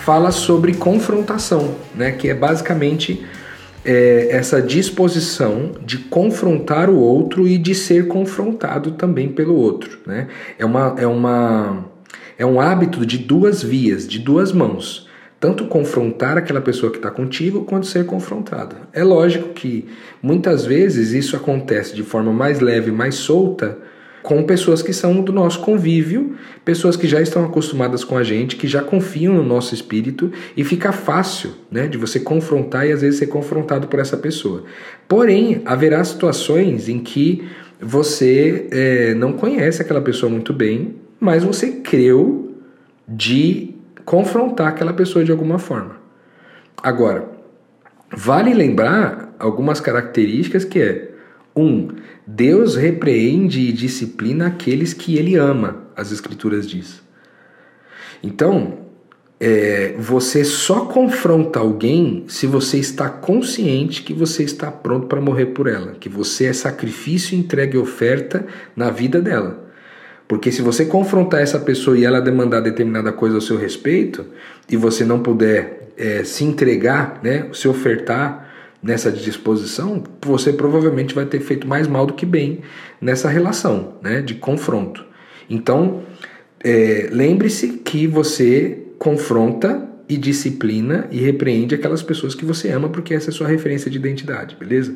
fala 0.06 0.32
sobre 0.32 0.76
confrontação, 0.76 1.76
né? 1.96 2.12
Que 2.12 2.30
é 2.30 2.34
basicamente 2.34 3.26
é, 3.84 4.28
essa 4.30 4.62
disposição 4.62 5.72
de 5.84 5.98
confrontar 5.98 6.90
o 6.90 6.96
outro 6.96 7.48
e 7.48 7.58
de 7.58 7.74
ser 7.74 8.08
confrontado 8.08 8.92
também 8.92 9.30
pelo 9.30 9.56
outro, 9.56 10.00
né? 10.06 10.28
É 10.60 10.66
uma, 10.66 10.96
é 10.98 11.08
uma 11.08 11.86
é 12.38 12.46
um 12.46 12.60
hábito 12.60 13.06
de 13.06 13.18
duas 13.18 13.64
vias, 13.64 14.08
de 14.08 14.20
duas 14.20 14.52
mãos. 14.52 15.10
Tanto 15.40 15.66
confrontar 15.66 16.38
aquela 16.38 16.62
pessoa 16.62 16.92
que 16.92 16.98
está 16.98 17.10
contigo, 17.10 17.66
quanto 17.66 17.88
ser 17.88 18.06
confrontado. 18.06 18.76
É 18.94 19.04
lógico 19.04 19.50
que 19.50 19.88
muitas 20.22 20.66
vezes 20.66 21.14
isso 21.14 21.36
acontece 21.36 21.96
de 21.96 22.04
forma 22.04 22.32
mais 22.32 22.60
leve, 22.60 22.92
mais 22.92 23.16
solta, 23.16 23.78
com 24.22 24.44
pessoas 24.44 24.82
que 24.82 24.94
são 24.94 25.22
do 25.22 25.32
nosso 25.32 25.60
convívio, 25.62 26.36
pessoas 26.64 26.96
que 26.96 27.08
já 27.08 27.22
estão 27.22 27.44
acostumadas 27.46 28.04
com 28.04 28.18
a 28.18 28.24
gente, 28.24 28.56
que 28.56 28.68
já 28.68 28.82
confiam 28.82 29.34
no 29.34 29.44
nosso 29.44 29.74
espírito 29.74 30.32
e 30.56 30.64
fica 30.64 30.92
fácil 30.92 31.52
né, 31.72 31.88
de 31.88 31.98
você 31.98 32.20
confrontar 32.20 32.88
e 32.88 32.92
às 32.92 33.02
vezes 33.02 33.20
ser 33.20 33.28
confrontado 33.28 33.88
por 33.88 34.00
essa 34.00 34.18
pessoa. 34.18 34.64
Porém, 35.08 35.62
haverá 35.66 36.04
situações 36.04 36.88
em 36.88 37.00
que 37.00 37.48
você 37.80 38.68
é, 38.72 39.14
não 39.16 39.34
conhece 39.34 39.82
aquela 39.82 40.02
pessoa 40.02 40.30
muito 40.30 40.54
bem, 40.54 40.96
mas 41.20 41.44
você 41.44 41.72
creu 41.72 42.56
de 43.08 43.76
confrontar 44.06 44.68
aquela 44.68 44.94
pessoa 44.94 45.26
de 45.26 45.32
alguma 45.32 45.58
forma. 45.58 45.98
Agora, 46.82 47.30
vale 48.16 48.54
lembrar 48.54 49.36
algumas 49.40 49.80
características 49.80 50.64
que 50.64 50.80
é 50.80 51.11
um, 51.56 51.90
Deus 52.26 52.76
repreende 52.76 53.60
e 53.62 53.72
disciplina 53.72 54.48
aqueles 54.48 54.94
que 54.94 55.18
ele 55.18 55.36
ama, 55.36 55.84
as 55.96 56.12
Escrituras 56.12 56.68
diz. 56.68 57.02
Então, 58.24 58.80
é, 59.40 59.96
você 59.98 60.46
só 60.46 60.86
confronta 60.86 61.60
alguém 61.60 62.26
se 62.28 62.46
você 62.46 62.78
está 62.78 63.10
consciente 63.10 64.04
que 64.04 64.14
você 64.14 64.44
está 64.44 64.72
pronto 64.72 65.08
para 65.08 65.20
morrer 65.20 65.48
por 65.48 65.68
ela, 65.68 65.94
que 66.00 66.08
você 66.08 66.46
é 66.46 66.54
sacrifício, 66.54 67.36
entregue 67.36 67.78
oferta 67.78 68.46
na 68.76 68.92
vida 68.92 69.20
dela. 69.20 69.68
Porque 70.28 70.52
se 70.52 70.62
você 70.62 70.86
confrontar 70.86 71.42
essa 71.42 71.60
pessoa 71.60 71.98
e 71.98 72.06
ela 72.06 72.22
demandar 72.22 72.62
determinada 72.62 73.12
coisa 73.12 73.36
ao 73.36 73.42
seu 73.42 73.58
respeito, 73.58 74.26
e 74.70 74.78
você 74.78 75.04
não 75.04 75.20
puder 75.20 75.90
é, 75.98 76.24
se 76.24 76.44
entregar, 76.44 77.20
né, 77.22 77.50
se 77.52 77.68
ofertar, 77.68 78.51
nessa 78.82 79.12
disposição, 79.12 80.04
você 80.26 80.52
provavelmente 80.52 81.14
vai 81.14 81.26
ter 81.26 81.40
feito 81.40 81.68
mais 81.68 81.88
mal 81.88 82.06
do 82.06 82.14
que 82.14 82.26
bem 82.26 82.62
nessa 83.00 83.30
relação 83.30 83.96
né, 84.02 84.22
de 84.22 84.36
confronto. 84.36 85.06
Então, 85.50 86.04
é, 86.64 87.10
lembre-se 87.12 87.80
que 87.84 88.08
você 88.08 88.80
confronta 88.98 89.88
e 90.08 90.18
disciplina 90.18 91.08
e 91.12 91.20
repreende 91.20 91.76
aquelas 91.76 92.04
pessoas 92.04 92.36
que 92.36 92.46
você 92.46 92.70
ama, 92.70 92.90
porque 92.90 93.14
essa 93.14 93.30
é 93.30 93.32
a 93.32 93.34
sua 93.34 93.48
referência 93.48 93.90
de 93.90 93.98
identidade, 93.98 94.56
beleza? 94.60 94.96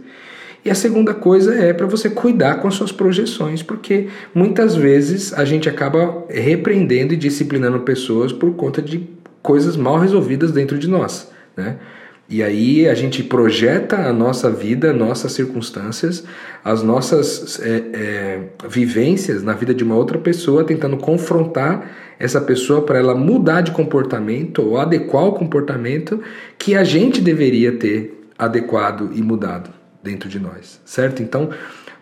E 0.64 0.70
a 0.70 0.76
segunda 0.76 1.14
coisa 1.14 1.54
é 1.54 1.72
para 1.74 1.86
você 1.86 2.10
cuidar 2.10 2.56
com 2.56 2.68
as 2.68 2.74
suas 2.74 2.92
projeções, 2.92 3.62
porque 3.62 4.08
muitas 4.34 4.76
vezes 4.76 5.32
a 5.32 5.46
gente 5.46 5.70
acaba 5.70 6.26
repreendendo 6.28 7.14
e 7.14 7.18
disciplinando 7.18 7.82
pessoas 7.82 8.34
por 8.34 8.56
conta 8.56 8.82
de 8.82 9.08
coisas 9.44 9.78
mal 9.78 10.00
resolvidas 10.00 10.52
dentro 10.52 10.80
de 10.80 10.88
nós, 10.88 11.32
né? 11.56 11.78
E 12.28 12.42
aí 12.42 12.88
a 12.90 12.96
gente 12.96 13.22
projeta 13.24 13.98
a 13.98 14.12
nossa 14.12 14.50
vida, 14.50 14.92
nossas 14.92 15.34
circunstâncias, 15.34 16.24
as 16.64 16.82
nossas 16.82 17.60
é, 17.62 17.84
é, 17.94 18.40
vivências 18.68 19.44
na 19.44 19.54
vida 19.54 19.74
de 19.74 19.84
uma 19.84 19.96
outra 19.96 20.18
pessoa, 20.18 20.64
tentando 20.64 20.98
confrontar 20.98 21.92
essa 22.18 22.42
pessoa 22.42 22.82
para 22.82 22.98
ela 22.98 23.14
mudar 23.14 23.62
de 23.62 23.72
comportamento 23.72 24.64
ou 24.64 24.80
adequar 24.80 25.26
o 25.26 25.34
comportamento 25.34 26.22
que 26.58 26.76
a 26.76 26.84
gente 26.84 27.22
deveria 27.22 27.74
ter 27.74 28.28
adequado 28.38 29.12
e 29.14 29.22
mudado 29.22 29.70
dentro 30.02 30.28
de 30.28 30.40
nós, 30.40 30.82
certo? 30.84 31.22
Então, 31.22 31.50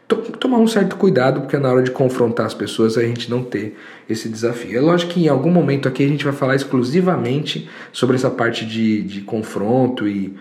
tomar 0.08 0.58
um 0.58 0.68
certo 0.68 0.96
cuidado, 0.96 1.42
porque 1.42 1.58
na 1.58 1.72
hora 1.72 1.82
de 1.82 1.92
confrontar 1.92 2.46
as 2.46 2.54
pessoas 2.54 2.98
a 2.98 3.04
gente 3.04 3.30
não 3.30 3.44
ter 3.44 3.78
esse 4.10 4.28
desafio. 4.30 4.78
É 4.78 4.82
lógico 4.82 5.14
que 5.14 5.26
em 5.26 5.28
algum 5.28 5.50
momento 5.50 5.88
aqui 5.88 6.04
a 6.04 6.08
gente 6.08 6.24
vai 6.24 6.34
falar 6.34 6.56
exclusivamente 6.56 7.70
sobre 7.92 8.16
essa 8.16 8.30
parte 8.30 8.66
de, 8.66 9.02
de 9.04 9.22
confronto 9.22 10.08
e 10.08 10.36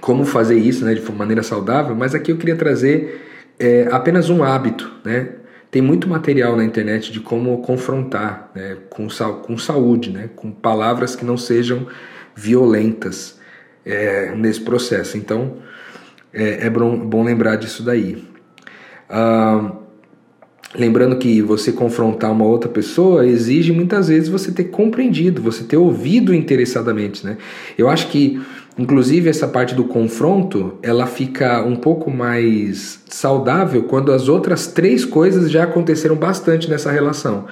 como 0.00 0.24
fazer 0.24 0.58
isso 0.58 0.84
né, 0.84 0.94
de 0.94 1.12
maneira 1.12 1.42
saudável, 1.42 1.94
mas 1.94 2.14
aqui 2.14 2.32
eu 2.32 2.36
queria 2.36 2.56
trazer 2.56 3.26
é, 3.58 3.88
apenas 3.90 4.30
um 4.30 4.42
hábito. 4.42 4.90
Né? 5.04 5.28
Tem 5.70 5.80
muito 5.80 6.08
material 6.08 6.56
na 6.56 6.64
internet 6.64 7.12
de 7.12 7.20
como 7.20 7.56
confrontar 7.62 8.50
né, 8.54 8.76
com, 8.90 9.06
com 9.42 9.58
saúde, 9.58 10.10
né, 10.10 10.30
com 10.34 10.50
palavras 10.50 11.14
que 11.16 11.24
não 11.24 11.36
sejam 11.36 11.86
violentas 12.34 13.38
é, 13.84 14.34
nesse 14.34 14.60
processo. 14.60 15.16
Então 15.16 15.58
é, 16.32 16.66
é 16.66 16.70
bom, 16.70 16.98
bom 16.98 17.22
lembrar 17.22 17.56
disso 17.56 17.82
daí. 17.82 18.31
Lembrando 20.74 21.16
que 21.16 21.42
você 21.42 21.70
confrontar 21.70 22.32
uma 22.32 22.46
outra 22.46 22.70
pessoa 22.70 23.26
exige 23.26 23.72
muitas 23.72 24.08
vezes 24.08 24.30
você 24.30 24.50
ter 24.50 24.64
compreendido, 24.64 25.42
você 25.42 25.64
ter 25.64 25.76
ouvido 25.76 26.34
interessadamente, 26.34 27.26
né? 27.26 27.36
Eu 27.76 27.90
acho 27.90 28.08
que, 28.08 28.40
inclusive, 28.78 29.28
essa 29.28 29.46
parte 29.46 29.74
do 29.74 29.84
confronto 29.84 30.78
ela 30.82 31.06
fica 31.06 31.62
um 31.62 31.76
pouco 31.76 32.10
mais 32.10 33.02
saudável 33.06 33.82
quando 33.82 34.12
as 34.12 34.28
outras 34.28 34.66
três 34.66 35.04
coisas 35.04 35.50
já 35.50 35.64
aconteceram 35.64 36.16
bastante 36.16 36.70
nessa 36.70 36.90
relação. 36.90 37.44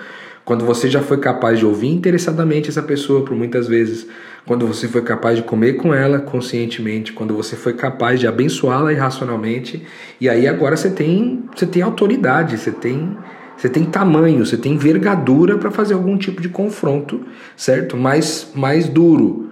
Quando 0.42 0.64
você 0.64 0.88
já 0.88 1.02
foi 1.02 1.18
capaz 1.18 1.58
de 1.58 1.66
ouvir 1.66 1.88
interessadamente 1.88 2.70
essa 2.70 2.82
pessoa 2.82 3.22
por 3.22 3.36
muitas 3.36 3.68
vezes, 3.68 4.06
quando 4.46 4.66
você 4.66 4.88
foi 4.88 5.02
capaz 5.02 5.36
de 5.36 5.42
comer 5.42 5.74
com 5.74 5.94
ela 5.94 6.18
conscientemente, 6.18 7.12
quando 7.12 7.34
você 7.34 7.56
foi 7.56 7.74
capaz 7.74 8.18
de 8.18 8.26
abençoá-la 8.26 8.92
irracionalmente, 8.92 9.82
e 10.20 10.28
aí 10.28 10.48
agora 10.48 10.76
você 10.76 10.90
tem, 10.90 11.44
você 11.54 11.66
tem 11.66 11.82
autoridade, 11.82 12.56
você 12.56 12.70
tem, 12.70 13.16
você 13.56 13.68
tem 13.68 13.84
tamanho, 13.84 14.44
você 14.44 14.56
tem 14.56 14.72
envergadura 14.72 15.58
para 15.58 15.70
fazer 15.70 15.94
algum 15.94 16.16
tipo 16.16 16.40
de 16.40 16.48
confronto, 16.48 17.20
certo? 17.56 17.96
Mais, 17.96 18.50
mais 18.54 18.88
duro. 18.88 19.50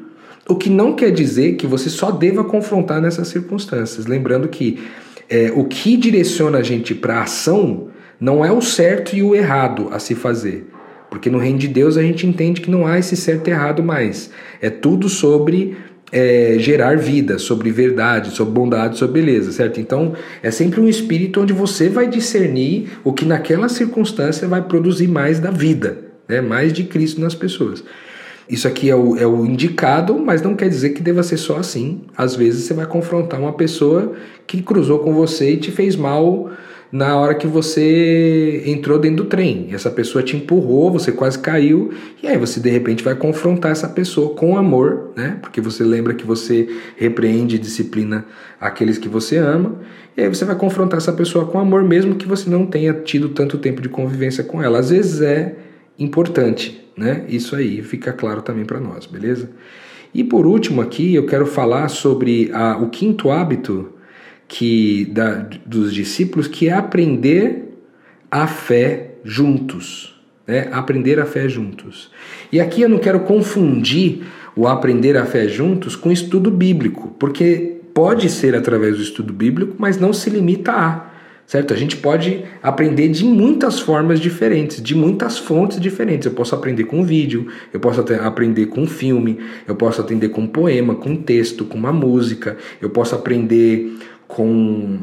O 0.48 0.56
que 0.56 0.70
não 0.70 0.94
quer 0.94 1.10
dizer 1.10 1.56
que 1.56 1.66
você 1.66 1.90
só 1.90 2.10
deva 2.10 2.42
confrontar 2.42 3.02
nessas 3.02 3.28
circunstâncias. 3.28 4.06
Lembrando 4.06 4.48
que 4.48 4.82
é, 5.28 5.52
o 5.54 5.64
que 5.64 5.94
direciona 5.96 6.58
a 6.58 6.62
gente 6.62 6.94
para 6.94 7.18
a 7.18 7.22
ação 7.24 7.88
não 8.18 8.42
é 8.42 8.50
o 8.50 8.62
certo 8.62 9.14
e 9.14 9.22
o 9.22 9.34
errado 9.34 9.88
a 9.92 9.98
se 9.98 10.14
fazer 10.14 10.66
porque 11.10 11.30
no 11.30 11.38
reino 11.38 11.58
de 11.58 11.68
Deus 11.68 11.96
a 11.96 12.02
gente 12.02 12.26
entende 12.26 12.60
que 12.60 12.70
não 12.70 12.86
há 12.86 12.98
esse 12.98 13.16
certo 13.16 13.48
e 13.48 13.50
errado 13.50 13.82
mais. 13.82 14.30
É 14.60 14.70
tudo 14.70 15.08
sobre 15.08 15.76
é, 16.10 16.56
gerar 16.58 16.96
vida, 16.96 17.38
sobre 17.38 17.70
verdade, 17.70 18.30
sobre 18.30 18.54
bondade, 18.54 18.98
sobre 18.98 19.20
beleza, 19.20 19.52
certo? 19.52 19.80
Então 19.80 20.14
é 20.42 20.50
sempre 20.50 20.80
um 20.80 20.88
espírito 20.88 21.40
onde 21.40 21.52
você 21.52 21.88
vai 21.88 22.08
discernir 22.08 22.88
o 23.04 23.12
que 23.12 23.24
naquela 23.24 23.68
circunstância 23.68 24.48
vai 24.48 24.62
produzir 24.62 25.08
mais 25.08 25.38
da 25.38 25.50
vida, 25.50 25.98
né? 26.28 26.40
mais 26.40 26.72
de 26.72 26.84
Cristo 26.84 27.20
nas 27.20 27.34
pessoas. 27.34 27.84
Isso 28.48 28.66
aqui 28.66 28.88
é 28.88 28.96
o, 28.96 29.14
é 29.16 29.26
o 29.26 29.44
indicado, 29.44 30.18
mas 30.18 30.40
não 30.40 30.54
quer 30.54 30.70
dizer 30.70 30.90
que 30.90 31.02
deva 31.02 31.22
ser 31.22 31.36
só 31.36 31.58
assim. 31.58 32.00
Às 32.16 32.34
vezes 32.34 32.64
você 32.64 32.72
vai 32.72 32.86
confrontar 32.86 33.38
uma 33.38 33.52
pessoa 33.52 34.14
que 34.46 34.62
cruzou 34.62 35.00
com 35.00 35.12
você 35.12 35.52
e 35.52 35.56
te 35.58 35.70
fez 35.70 35.94
mal 35.94 36.50
na 36.90 37.16
hora 37.16 37.34
que 37.34 37.46
você 37.46 38.62
entrou 38.66 38.98
dentro 38.98 39.24
do 39.24 39.28
trem. 39.28 39.68
Essa 39.72 39.90
pessoa 39.90 40.22
te 40.22 40.36
empurrou, 40.36 40.90
você 40.90 41.12
quase 41.12 41.38
caiu, 41.38 41.92
e 42.22 42.26
aí 42.26 42.36
você 42.38 42.60
de 42.60 42.70
repente 42.70 43.04
vai 43.04 43.14
confrontar 43.14 43.72
essa 43.72 43.88
pessoa 43.88 44.34
com 44.34 44.56
amor, 44.56 45.10
né? 45.14 45.38
Porque 45.42 45.60
você 45.60 45.84
lembra 45.84 46.14
que 46.14 46.24
você 46.24 46.68
repreende 46.96 47.56
e 47.56 47.58
disciplina 47.58 48.24
aqueles 48.60 48.96
que 48.96 49.08
você 49.08 49.36
ama, 49.36 49.76
e 50.16 50.22
aí 50.22 50.28
você 50.28 50.44
vai 50.44 50.56
confrontar 50.56 50.98
essa 50.98 51.12
pessoa 51.12 51.44
com 51.44 51.58
amor, 51.58 51.84
mesmo 51.84 52.14
que 52.14 52.26
você 52.26 52.48
não 52.48 52.66
tenha 52.66 52.92
tido 52.92 53.28
tanto 53.28 53.58
tempo 53.58 53.82
de 53.82 53.88
convivência 53.88 54.42
com 54.42 54.62
ela. 54.62 54.78
Às 54.78 54.90
vezes 54.90 55.20
é 55.20 55.56
importante, 55.98 56.82
né? 56.96 57.24
Isso 57.28 57.54
aí 57.54 57.82
fica 57.82 58.12
claro 58.12 58.40
também 58.40 58.64
para 58.64 58.80
nós, 58.80 59.04
beleza? 59.04 59.50
E 60.14 60.24
por 60.24 60.46
último 60.46 60.80
aqui 60.80 61.14
eu 61.14 61.26
quero 61.26 61.44
falar 61.44 61.88
sobre 61.88 62.50
a, 62.52 62.78
o 62.78 62.88
quinto 62.88 63.30
hábito 63.30 63.92
que 64.48 65.04
da, 65.12 65.46
dos 65.64 65.92
discípulos, 65.92 66.48
que 66.48 66.68
é 66.68 66.72
aprender 66.72 67.78
a 68.30 68.46
fé 68.46 69.10
juntos. 69.22 70.18
Né? 70.46 70.68
Aprender 70.72 71.20
a 71.20 71.26
fé 71.26 71.46
juntos. 71.48 72.10
E 72.50 72.58
aqui 72.58 72.80
eu 72.80 72.88
não 72.88 72.98
quero 72.98 73.20
confundir 73.20 74.22
o 74.56 74.66
aprender 74.66 75.16
a 75.16 75.26
fé 75.26 75.46
juntos 75.46 75.94
com 75.94 76.10
estudo 76.10 76.50
bíblico, 76.50 77.14
porque 77.18 77.76
pode 77.94 78.28
ser 78.28 78.56
através 78.56 78.96
do 78.96 79.02
estudo 79.02 79.32
bíblico, 79.32 79.74
mas 79.78 80.00
não 80.00 80.12
se 80.12 80.30
limita 80.30 80.72
a. 80.72 81.08
Certo? 81.46 81.72
A 81.72 81.76
gente 81.76 81.96
pode 81.96 82.44
aprender 82.62 83.08
de 83.08 83.24
muitas 83.24 83.80
formas 83.80 84.20
diferentes, 84.20 84.82
de 84.82 84.94
muitas 84.94 85.38
fontes 85.38 85.80
diferentes. 85.80 86.26
Eu 86.26 86.32
posso 86.32 86.54
aprender 86.54 86.84
com 86.84 87.02
vídeo, 87.02 87.46
eu 87.72 87.80
posso 87.80 88.04
aprender 88.22 88.66
com 88.66 88.86
filme, 88.86 89.38
eu 89.66 89.74
posso 89.74 90.02
aprender 90.02 90.28
com 90.28 90.46
poema, 90.46 90.94
com 90.94 91.16
texto, 91.16 91.64
com 91.64 91.78
uma 91.78 91.90
música, 91.90 92.58
eu 92.82 92.90
posso 92.90 93.14
aprender 93.14 93.96
com 94.28 94.98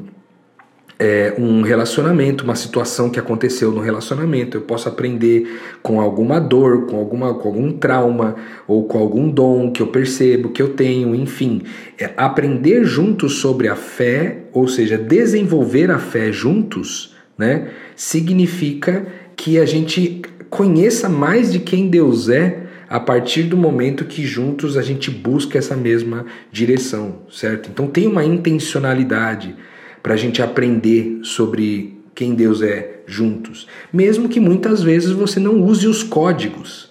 é, 0.97 1.33
um 1.37 1.61
relacionamento, 1.61 2.43
uma 2.43 2.55
situação 2.55 3.09
que 3.09 3.19
aconteceu 3.19 3.71
no 3.71 3.81
relacionamento. 3.81 4.55
Eu 4.55 4.61
posso 4.61 4.87
aprender 4.87 5.59
com 5.81 5.99
alguma 5.99 6.39
dor, 6.39 6.85
com, 6.85 6.97
alguma, 6.97 7.33
com 7.33 7.49
algum 7.49 7.71
trauma 7.71 8.35
ou 8.67 8.85
com 8.85 8.97
algum 8.97 9.29
dom 9.29 9.71
que 9.71 9.81
eu 9.81 9.87
percebo 9.87 10.49
que 10.49 10.61
eu 10.61 10.69
tenho, 10.69 11.13
enfim. 11.13 11.63
É, 11.99 12.11
aprender 12.15 12.85
juntos 12.85 13.39
sobre 13.39 13.67
a 13.67 13.75
fé, 13.75 14.43
ou 14.53 14.67
seja, 14.67 14.97
desenvolver 14.97 15.91
a 15.91 15.99
fé 15.99 16.31
juntos, 16.31 17.13
né, 17.37 17.69
significa 17.95 19.05
que 19.35 19.59
a 19.59 19.65
gente 19.65 20.21
conheça 20.49 21.09
mais 21.09 21.51
de 21.51 21.59
quem 21.59 21.89
Deus 21.89 22.29
é 22.29 22.64
a 22.89 22.99
partir 22.99 23.43
do 23.43 23.57
momento 23.57 24.05
que 24.05 24.25
juntos 24.25 24.77
a 24.77 24.81
gente 24.81 25.09
busca 25.09 25.57
essa 25.57 25.75
mesma 25.75 26.25
direção, 26.51 27.23
certo? 27.29 27.69
Então 27.69 27.87
tem 27.87 28.07
uma 28.07 28.23
intencionalidade 28.23 29.55
para 30.01 30.13
a 30.13 30.17
gente 30.17 30.41
aprender 30.41 31.19
sobre 31.23 31.97
quem 32.13 32.35
Deus 32.35 32.61
é 32.61 33.01
juntos, 33.05 33.67
mesmo 33.91 34.29
que 34.29 34.39
muitas 34.39 34.81
vezes 34.81 35.11
você 35.11 35.39
não 35.39 35.61
use 35.61 35.87
os 35.87 36.01
códigos 36.01 36.89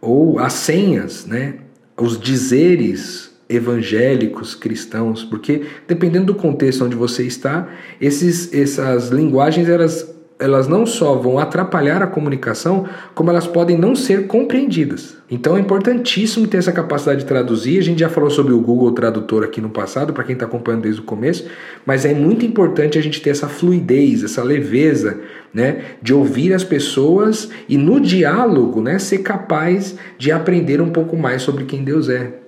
ou 0.00 0.38
as 0.38 0.54
senhas, 0.54 1.26
né? 1.26 1.56
Os 1.96 2.18
dizeres 2.18 3.32
evangélicos 3.48 4.54
cristãos, 4.54 5.22
porque 5.24 5.62
dependendo 5.86 6.26
do 6.26 6.34
contexto 6.34 6.84
onde 6.84 6.96
você 6.96 7.24
está, 7.24 7.68
esses, 8.00 8.52
essas 8.52 9.10
linguagens 9.10 9.68
elas 9.68 10.11
elas 10.42 10.66
não 10.66 10.84
só 10.84 11.14
vão 11.14 11.38
atrapalhar 11.38 12.02
a 12.02 12.06
comunicação, 12.06 12.84
como 13.14 13.30
elas 13.30 13.46
podem 13.46 13.78
não 13.78 13.94
ser 13.94 14.26
compreendidas. 14.26 15.16
Então 15.30 15.56
é 15.56 15.60
importantíssimo 15.60 16.46
ter 16.46 16.58
essa 16.58 16.72
capacidade 16.72 17.20
de 17.20 17.26
traduzir. 17.26 17.78
A 17.78 17.82
gente 17.82 18.00
já 18.00 18.08
falou 18.08 18.28
sobre 18.28 18.52
o 18.52 18.60
Google 18.60 18.90
Tradutor 18.92 19.44
aqui 19.44 19.60
no 19.60 19.70
passado, 19.70 20.12
para 20.12 20.24
quem 20.24 20.34
está 20.34 20.44
acompanhando 20.44 20.82
desde 20.82 21.00
o 21.00 21.04
começo, 21.04 21.46
mas 21.86 22.04
é 22.04 22.12
muito 22.12 22.44
importante 22.44 22.98
a 22.98 23.02
gente 23.02 23.22
ter 23.22 23.30
essa 23.30 23.48
fluidez, 23.48 24.24
essa 24.24 24.42
leveza, 24.42 25.20
né, 25.54 25.82
de 26.02 26.12
ouvir 26.12 26.52
as 26.52 26.64
pessoas 26.64 27.48
e 27.68 27.78
no 27.78 28.00
diálogo, 28.00 28.80
né, 28.80 28.98
ser 28.98 29.18
capaz 29.18 29.96
de 30.18 30.32
aprender 30.32 30.80
um 30.80 30.90
pouco 30.90 31.16
mais 31.16 31.42
sobre 31.42 31.64
quem 31.64 31.84
Deus 31.84 32.08
é. 32.08 32.41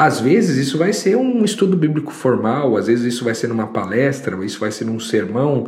Às 0.00 0.18
vezes 0.18 0.56
isso 0.56 0.78
vai 0.78 0.94
ser 0.94 1.14
um 1.14 1.44
estudo 1.44 1.76
bíblico 1.76 2.10
formal, 2.10 2.74
às 2.78 2.86
vezes 2.86 3.04
isso 3.04 3.22
vai 3.22 3.34
ser 3.34 3.48
numa 3.48 3.66
palestra, 3.66 4.42
isso 4.42 4.58
vai 4.58 4.72
ser 4.72 4.86
num 4.86 4.98
sermão, 4.98 5.66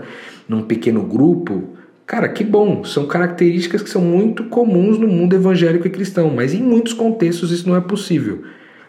num 0.49 0.63
pequeno 0.63 1.03
grupo, 1.03 1.65
cara, 2.07 2.27
que 2.31 2.43
bom. 2.43 2.83
São 2.83 3.05
características 3.05 3.83
que 3.83 3.91
são 3.91 4.01
muito 4.01 4.45
comuns 4.45 4.99
no 4.99 5.07
mundo 5.07 5.37
evangélico 5.37 5.87
e 5.87 5.91
cristão, 5.91 6.31
mas 6.35 6.55
em 6.55 6.63
muitos 6.63 6.95
contextos 6.95 7.51
isso 7.51 7.69
não 7.69 7.77
é 7.77 7.81
possível. 7.83 8.41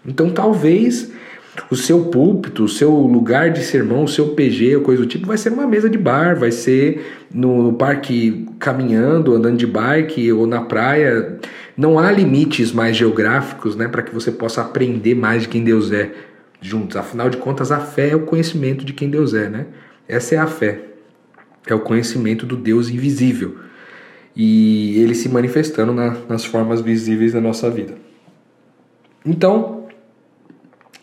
Então 0.05 0.29
talvez 0.29 1.11
o 1.69 1.75
seu 1.75 2.05
púlpito, 2.05 2.63
o 2.63 2.69
seu 2.69 2.91
lugar 2.91 3.51
de 3.51 3.65
sermão, 3.65 4.05
o 4.05 4.07
seu 4.07 4.29
PG, 4.29 4.79
coisa 4.79 5.01
do 5.01 5.07
tipo, 5.09 5.27
vai 5.27 5.37
ser 5.37 5.51
uma 5.51 5.67
mesa 5.67 5.89
de 5.89 5.97
bar, 5.97 6.39
vai 6.39 6.51
ser 6.51 7.05
no 7.33 7.73
parque 7.73 8.47
caminhando, 8.59 9.35
andando 9.35 9.57
de 9.57 9.67
bike 9.67 10.31
ou 10.31 10.47
na 10.47 10.61
praia. 10.61 11.37
Não 11.75 11.97
há 11.97 12.11
limites 12.11 12.71
mais 12.71 12.95
geográficos 12.95 13.75
né, 13.75 13.87
para 13.87 14.01
que 14.01 14.13
você 14.13 14.31
possa 14.31 14.61
aprender 14.61 15.15
mais 15.15 15.43
de 15.43 15.49
quem 15.49 15.63
Deus 15.63 15.91
é 15.91 16.11
juntos. 16.61 16.95
Afinal 16.95 17.29
de 17.29 17.37
contas, 17.37 17.71
a 17.71 17.79
fé 17.79 18.09
é 18.09 18.15
o 18.15 18.25
conhecimento 18.25 18.85
de 18.85 18.93
quem 18.93 19.09
Deus 19.09 19.33
é. 19.33 19.49
Né? 19.49 19.65
Essa 20.07 20.35
é 20.35 20.37
a 20.37 20.47
fé 20.47 20.93
é 21.65 21.73
o 21.73 21.79
conhecimento 21.79 22.45
do 22.45 22.57
Deus 22.57 22.89
invisível 22.89 23.57
e 24.35 24.99
ele 24.99 25.13
se 25.13 25.29
manifestando 25.29 25.93
na, 25.93 26.17
nas 26.27 26.43
formas 26.43 26.81
visíveis 26.81 27.33
da 27.33 27.41
nossa 27.41 27.69
vida. 27.69 27.95
Então, 29.25 29.87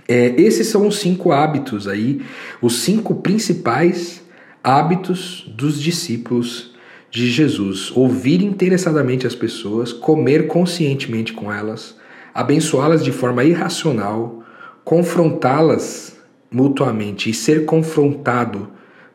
é, 0.08 0.34
esses 0.40 0.66
são 0.66 0.88
os 0.88 0.98
cinco 0.98 1.30
hábitos 1.30 1.86
aí, 1.86 2.20
os 2.60 2.80
cinco 2.80 3.14
principais 3.16 4.22
hábitos 4.62 5.50
dos 5.56 5.80
discípulos 5.80 6.69
de 7.10 7.30
Jesus: 7.30 7.90
ouvir 7.94 8.42
interessadamente 8.42 9.26
as 9.26 9.34
pessoas, 9.34 9.92
comer 9.92 10.46
conscientemente 10.46 11.32
com 11.32 11.52
elas, 11.52 11.96
abençoá-las 12.32 13.04
de 13.04 13.12
forma 13.12 13.44
irracional, 13.44 14.42
confrontá-las 14.84 16.18
mutuamente 16.50 17.30
e 17.30 17.34
ser 17.34 17.64
confrontado 17.64 18.68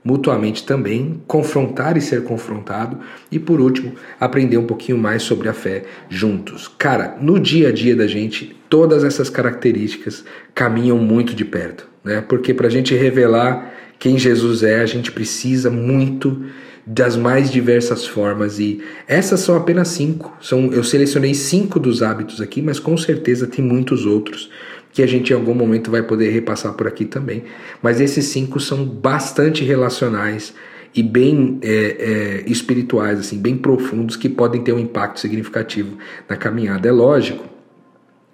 mutuamente 0.05 0.63
também, 0.63 1.19
confrontar 1.25 1.97
e 1.97 2.01
ser 2.01 2.23
confrontado 2.23 2.99
e 3.31 3.39
por 3.39 3.59
último, 3.59 3.93
aprender 4.19 4.55
um 4.55 4.67
pouquinho 4.67 4.99
mais 4.99 5.23
sobre 5.23 5.49
a 5.49 5.53
fé 5.53 5.83
juntos. 6.07 6.67
Cara, 6.77 7.17
no 7.19 7.39
dia 7.39 7.69
a 7.69 7.71
dia 7.71 7.95
da 7.95 8.05
gente, 8.05 8.55
todas 8.69 9.03
essas 9.03 9.31
características 9.31 10.23
caminham 10.53 10.99
muito 10.99 11.33
de 11.33 11.43
perto, 11.43 11.89
né? 12.03 12.21
Porque 12.21 12.53
para 12.53 12.67
a 12.67 12.69
gente 12.69 12.93
revelar 12.93 13.73
quem 13.97 14.15
Jesus 14.15 14.61
é, 14.61 14.79
a 14.79 14.85
gente 14.85 15.11
precisa 15.11 15.71
muito 15.71 16.45
das 16.85 17.17
mais 17.17 17.49
diversas 17.49 18.05
formas 18.05 18.59
e 18.59 18.81
essas 19.07 19.39
são 19.39 19.55
apenas 19.55 19.87
cinco. 19.87 20.35
São, 20.39 20.71
eu 20.71 20.83
selecionei 20.83 21.33
cinco 21.33 21.79
dos 21.79 22.03
hábitos 22.03 22.39
aqui, 22.39 22.61
mas 22.61 22.79
com 22.79 22.95
certeza 22.95 23.47
tem 23.47 23.65
muitos 23.65 24.05
outros 24.05 24.51
que 24.93 25.01
a 25.01 25.07
gente 25.07 25.33
em 25.33 25.35
algum 25.35 25.53
momento 25.53 25.91
vai 25.91 26.03
poder 26.03 26.29
repassar 26.29 26.73
por 26.73 26.87
aqui 26.87 27.03
também. 27.03 27.43
Mas 27.81 27.99
esses 27.99 28.25
cinco 28.25 28.59
são 28.59 28.85
bastante 28.85 29.63
relacionais 29.63 30.53
e 30.95 31.03
bem 31.03 31.59
é, 31.61 32.43
é, 32.47 32.49
espirituais, 32.49 33.19
assim, 33.19 33.37
bem 33.37 33.57
profundos, 33.57 34.15
que 34.15 34.29
podem 34.29 34.63
ter 34.63 34.71
um 34.71 34.79
impacto 34.79 35.19
significativo 35.19 35.97
na 36.29 36.37
caminhada. 36.37 36.87
É 36.87 36.91
lógico 36.91 37.43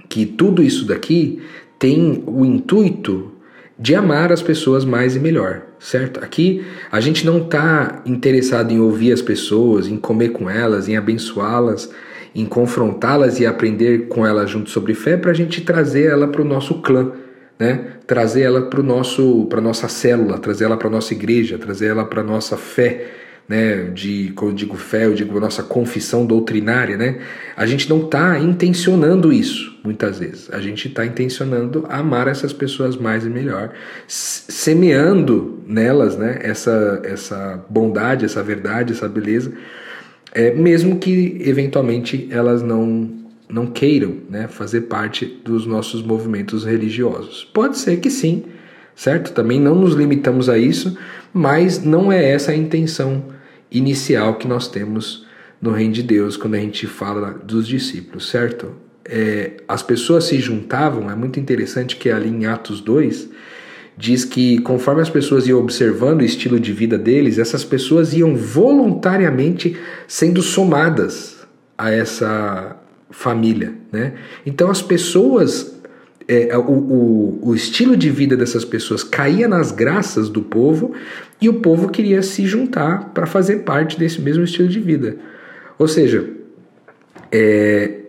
que 0.08 0.26
tudo 0.26 0.62
isso 0.62 0.86
daqui 0.86 1.42
tem 1.80 2.24
o 2.28 2.46
intuito 2.46 3.32
de 3.80 3.96
amar 3.96 4.32
as 4.32 4.44
pessoas 4.44 4.86
mais 4.86 5.16
e 5.16 5.20
melhor, 5.20 5.64
certo? 5.82 6.24
Aqui 6.24 6.64
a 6.92 7.00
gente 7.02 7.26
não 7.26 7.40
está 7.40 8.02
interessado 8.06 8.72
em 8.72 8.80
ouvir 8.80 9.12
as 9.12 9.22
pessoas, 9.22 9.88
em 9.88 9.98
comer 9.98 10.30
com 10.30 10.50
elas, 10.50 10.88
em 10.88 10.96
abençoá-las 10.96 11.90
em 12.34 12.46
confrontá-las 12.46 13.40
e 13.40 13.46
aprender 13.46 14.08
com 14.08 14.26
elas 14.26 14.50
junto 14.50 14.70
sobre 14.70 14.94
fé 14.94 15.18
para 15.18 15.32
a 15.32 15.34
gente 15.34 15.62
trazer 15.62 16.06
ela 16.06 16.28
para 16.28 16.42
o 16.42 16.46
nosso 16.46 16.82
clã, 16.82 17.12
né? 17.60 17.94
trazer 18.08 18.42
ela 18.42 18.64
para 18.64 18.82
nosso 18.82 19.46
para 19.48 19.62
nossa 19.62 19.88
célula, 19.88 20.40
trazer 20.40 20.66
ela 20.66 20.78
para 20.78 20.90
nossa 20.90 21.14
igreja, 21.14 21.58
trazer 21.58 21.88
ela 21.88 22.06
para 22.06 22.24
nossa 22.24 22.56
fé, 22.58 23.08
né? 23.52 23.90
De 23.94 24.32
quando 24.34 24.52
eu 24.52 24.56
digo 24.56 24.78
fé, 24.78 25.06
eu 25.06 25.14
digo 25.14 25.38
nossa 25.40 25.62
confissão 25.62 26.26
doutrinária, 26.26 26.96
né? 26.96 27.20
A 27.56 27.66
gente 27.66 27.90
não 27.90 28.06
está 28.06 28.40
intencionando 28.40 29.34
isso 29.34 29.78
muitas 29.84 30.20
vezes. 30.20 30.50
A 30.52 30.62
gente 30.62 30.88
está 30.88 31.06
intencionando 31.06 31.86
amar 31.90 32.28
essas 32.28 32.54
pessoas 32.54 32.96
mais 32.96 33.26
e 33.26 33.30
melhor, 33.30 33.74
semeando 34.08 35.60
nelas, 35.68 36.18
né? 36.18 36.40
Essa 36.42 37.02
essa 37.04 37.66
bondade, 37.70 38.24
essa 38.24 38.42
verdade, 38.42 38.94
essa 38.94 39.10
beleza 39.10 39.52
é, 40.34 40.54
mesmo 40.54 40.98
que 40.98 41.38
eventualmente 41.42 42.28
elas 42.32 42.62
não, 42.62 43.10
não 43.50 43.68
queiram 43.68 44.18
né, 44.30 44.48
fazer 44.48 44.82
parte 44.82 45.26
dos 45.44 45.66
nossos 45.66 46.02
movimentos 46.02 46.64
religiosos. 46.64 47.44
Pode 47.54 47.78
ser 47.78 48.00
que 48.00 48.10
sim, 48.10 48.44
certo? 48.96 49.34
Também 49.34 49.60
não 49.60 49.76
nos 49.76 49.94
limitamos 49.94 50.48
a 50.48 50.58
isso, 50.58 50.98
mas 51.34 51.84
não 51.84 52.12
é 52.12 52.32
essa 52.32 52.52
a 52.52 52.56
intenção 52.56 53.26
inicial 53.72 54.36
que 54.36 54.48
nós 54.48 54.68
temos 54.68 55.26
no 55.62 55.72
Reino 55.72 55.94
de 55.94 56.04
Deus 56.04 56.36
quando 56.36 56.56
a 56.56 56.60
gente 56.60 56.88
fala 56.88 57.32
dos 57.32 57.68
discípulos, 57.68 58.30
certo? 58.30 58.74
É, 59.06 59.58
as 59.68 59.82
pessoas 59.82 60.26
se 60.26 60.40
juntavam, 60.40 61.10
é 61.10 61.16
muito 61.16 61.40
interessante 61.40 61.96
que 61.96 62.10
ali 62.10 62.30
em 62.30 62.46
Atos 62.46 62.82
2 62.82 63.30
diz 63.98 64.26
que 64.26 64.60
conforme 64.60 65.02
as 65.02 65.10
pessoas 65.10 65.48
iam 65.48 65.60
observando 65.60 66.22
o 66.22 66.26
estilo 66.26 66.60
de 66.60 66.74
vida 66.74 66.98
deles, 66.98 67.38
essas 67.38 67.64
pessoas 67.64 68.14
iam 68.14 68.36
voluntariamente 68.36 69.78
sendo 70.08 70.42
somadas 70.42 71.46
a 71.78 71.92
essa 71.92 72.78
família, 73.10 73.74
né? 73.92 74.14
Então 74.46 74.70
as 74.70 74.82
pessoas, 74.82 75.81
é, 76.34 76.58
o, 76.58 76.62
o, 76.62 77.40
o 77.50 77.56
estilo 77.56 77.98
de 77.98 78.10
vida 78.10 78.38
dessas 78.38 78.64
pessoas 78.64 79.04
caía 79.04 79.50
nas 79.50 79.72
graças 79.72 80.30
do 80.30 80.42
povo 80.42 80.94
e 81.42 81.50
o 81.50 81.56
povo 81.56 81.90
queria 81.90 82.22
se 82.22 82.46
juntar 82.46 83.10
para 83.14 83.26
fazer 83.26 83.64
parte 83.64 84.00
desse 84.00 84.22
mesmo 84.22 84.46
estilo 84.46 84.70
de 84.70 84.80
vida. 84.80 85.18
Ou 85.78 85.90
seja, 85.90 86.26
é, 87.30 88.00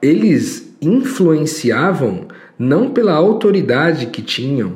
eles 0.00 0.72
influenciavam 0.80 2.28
não 2.56 2.90
pela 2.90 3.14
autoridade 3.14 4.06
que 4.06 4.22
tinham 4.22 4.74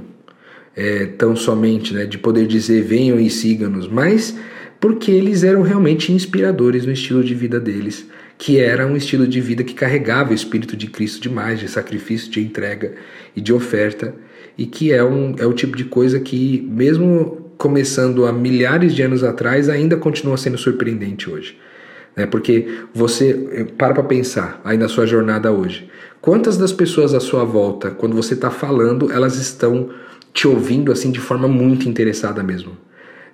é, 0.74 1.06
tão 1.06 1.36
somente 1.36 1.94
né, 1.94 2.06
de 2.06 2.18
poder 2.18 2.48
dizer 2.48 2.82
venham 2.82 3.20
e 3.20 3.30
sigam-nos, 3.30 3.86
mas 3.86 4.36
porque 4.80 5.12
eles 5.12 5.44
eram 5.44 5.62
realmente 5.62 6.12
inspiradores 6.12 6.84
no 6.84 6.92
estilo 6.92 7.22
de 7.22 7.34
vida 7.34 7.60
deles, 7.60 8.04
que 8.38 8.58
era 8.60 8.86
um 8.86 8.96
estilo 8.96 9.26
de 9.26 9.40
vida 9.40 9.64
que 9.64 9.74
carregava 9.74 10.30
o 10.30 10.34
Espírito 10.34 10.76
de 10.76 10.86
Cristo 10.88 11.20
demais, 11.20 11.58
de 11.58 11.68
sacrifício, 11.68 12.30
de 12.30 12.40
entrega 12.40 12.94
e 13.34 13.40
de 13.40 13.52
oferta, 13.52 14.14
e 14.58 14.66
que 14.66 14.92
é, 14.92 15.02
um, 15.02 15.34
é 15.38 15.46
o 15.46 15.52
tipo 15.52 15.76
de 15.76 15.84
coisa 15.84 16.20
que, 16.20 16.66
mesmo 16.70 17.52
começando 17.56 18.26
há 18.26 18.32
milhares 18.32 18.94
de 18.94 19.02
anos 19.02 19.24
atrás, 19.24 19.68
ainda 19.68 19.96
continua 19.96 20.36
sendo 20.36 20.58
surpreendente 20.58 21.30
hoje. 21.30 21.58
Né? 22.14 22.26
Porque 22.26 22.66
você, 22.94 23.48
eh, 23.52 23.64
para 23.64 23.94
para 23.94 24.02
pensar 24.02 24.60
aí 24.64 24.76
na 24.76 24.88
sua 24.88 25.06
jornada 25.06 25.52
hoje, 25.52 25.90
quantas 26.20 26.56
das 26.56 26.72
pessoas 26.72 27.14
à 27.14 27.20
sua 27.20 27.44
volta, 27.44 27.90
quando 27.90 28.14
você 28.14 28.34
está 28.34 28.50
falando, 28.50 29.12
elas 29.12 29.36
estão 29.36 29.90
te 30.32 30.46
ouvindo 30.46 30.92
assim 30.92 31.10
de 31.10 31.20
forma 31.20 31.48
muito 31.48 31.88
interessada 31.88 32.42
mesmo. 32.42 32.76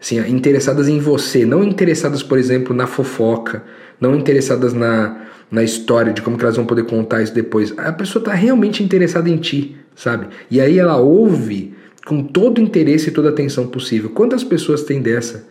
assim, 0.01 0.19
interessadas 0.29 0.89
em 0.89 0.99
você, 0.99 1.47
não 1.47 1.63
interessadas, 1.63 2.25
por 2.25 2.37
exemplo, 2.37 2.75
na 2.75 2.89
fofoca, 2.89 3.63
não 4.03 4.17
interessadas 4.17 4.73
na, 4.75 5.17
na 5.49 5.63
história 5.63 6.13
de 6.13 6.21
como 6.21 6.37
elas 6.41 6.57
vão 6.57 6.67
poder 6.67 6.85
contar 6.87 7.23
isso 7.23 7.33
depois. 7.33 7.73
A 7.79 7.93
pessoa 7.93 8.21
está 8.21 8.35
realmente 8.35 8.83
interessada 8.83 9.31
em 9.31 9.37
ti, 9.37 9.77
sabe? 9.95 10.27
E 10.51 10.61
aí 10.61 10.77
ela 10.77 10.97
ouve 10.97 11.73
com 12.05 12.21
todo 12.21 12.59
o 12.59 12.61
interesse 12.61 13.09
e 13.09 13.13
toda 13.13 13.29
a 13.29 13.31
atenção 13.31 13.69
possível. 13.69 14.11
Quantas 14.11 14.43
pessoas 14.43 14.83
tem 14.83 15.01
dessa 15.01 15.47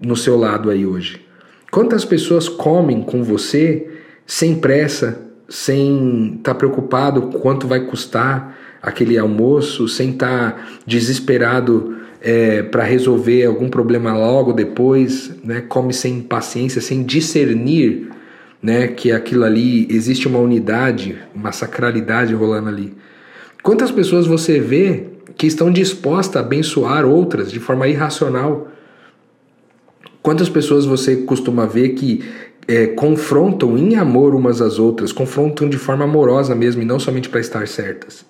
no 0.00 0.14
seu 0.14 0.36
lado 0.38 0.70
aí 0.70 0.86
hoje? 0.86 1.20
Quantas 1.72 2.04
pessoas 2.04 2.48
comem 2.48 3.02
com 3.02 3.24
você 3.24 3.90
sem 4.24 4.54
pressa, 4.54 5.20
sem 5.48 6.36
estar 6.36 6.52
tá 6.52 6.54
preocupado 6.54 7.22
quanto 7.40 7.66
vai 7.66 7.80
custar 7.80 8.56
aquele 8.80 9.18
almoço, 9.18 9.88
sem 9.88 10.10
estar 10.10 10.52
tá 10.52 10.68
desesperado 10.86 11.96
é, 12.20 12.62
para 12.62 12.84
resolver 12.84 13.44
algum 13.44 13.68
problema 13.68 14.16
logo 14.16 14.52
depois, 14.52 15.32
né? 15.44 15.62
come 15.68 15.92
sem 15.92 16.20
paciência, 16.20 16.80
sem 16.80 17.02
discernir 17.02 18.08
né? 18.62 18.88
que 18.88 19.12
aquilo 19.12 19.44
ali 19.44 19.86
existe 19.90 20.26
uma 20.26 20.38
unidade, 20.38 21.18
uma 21.34 21.52
sacralidade 21.52 22.34
rolando 22.34 22.68
ali. 22.68 22.94
Quantas 23.62 23.90
pessoas 23.90 24.26
você 24.26 24.58
vê 24.58 25.04
que 25.36 25.46
estão 25.46 25.70
dispostas 25.70 26.36
a 26.36 26.44
abençoar 26.44 27.04
outras 27.04 27.50
de 27.50 27.60
forma 27.60 27.86
irracional? 27.86 28.68
Quantas 30.22 30.48
pessoas 30.48 30.84
você 30.84 31.16
costuma 31.16 31.66
ver 31.66 31.90
que 31.90 32.24
é, 32.66 32.88
confrontam 32.88 33.78
em 33.78 33.96
amor 33.96 34.34
umas 34.34 34.60
às 34.60 34.78
outras, 34.78 35.12
confrontam 35.12 35.68
de 35.68 35.78
forma 35.78 36.04
amorosa 36.04 36.54
mesmo 36.54 36.82
e 36.82 36.84
não 36.84 36.98
somente 36.98 37.28
para 37.28 37.40
estar 37.40 37.66
certas? 37.68 38.26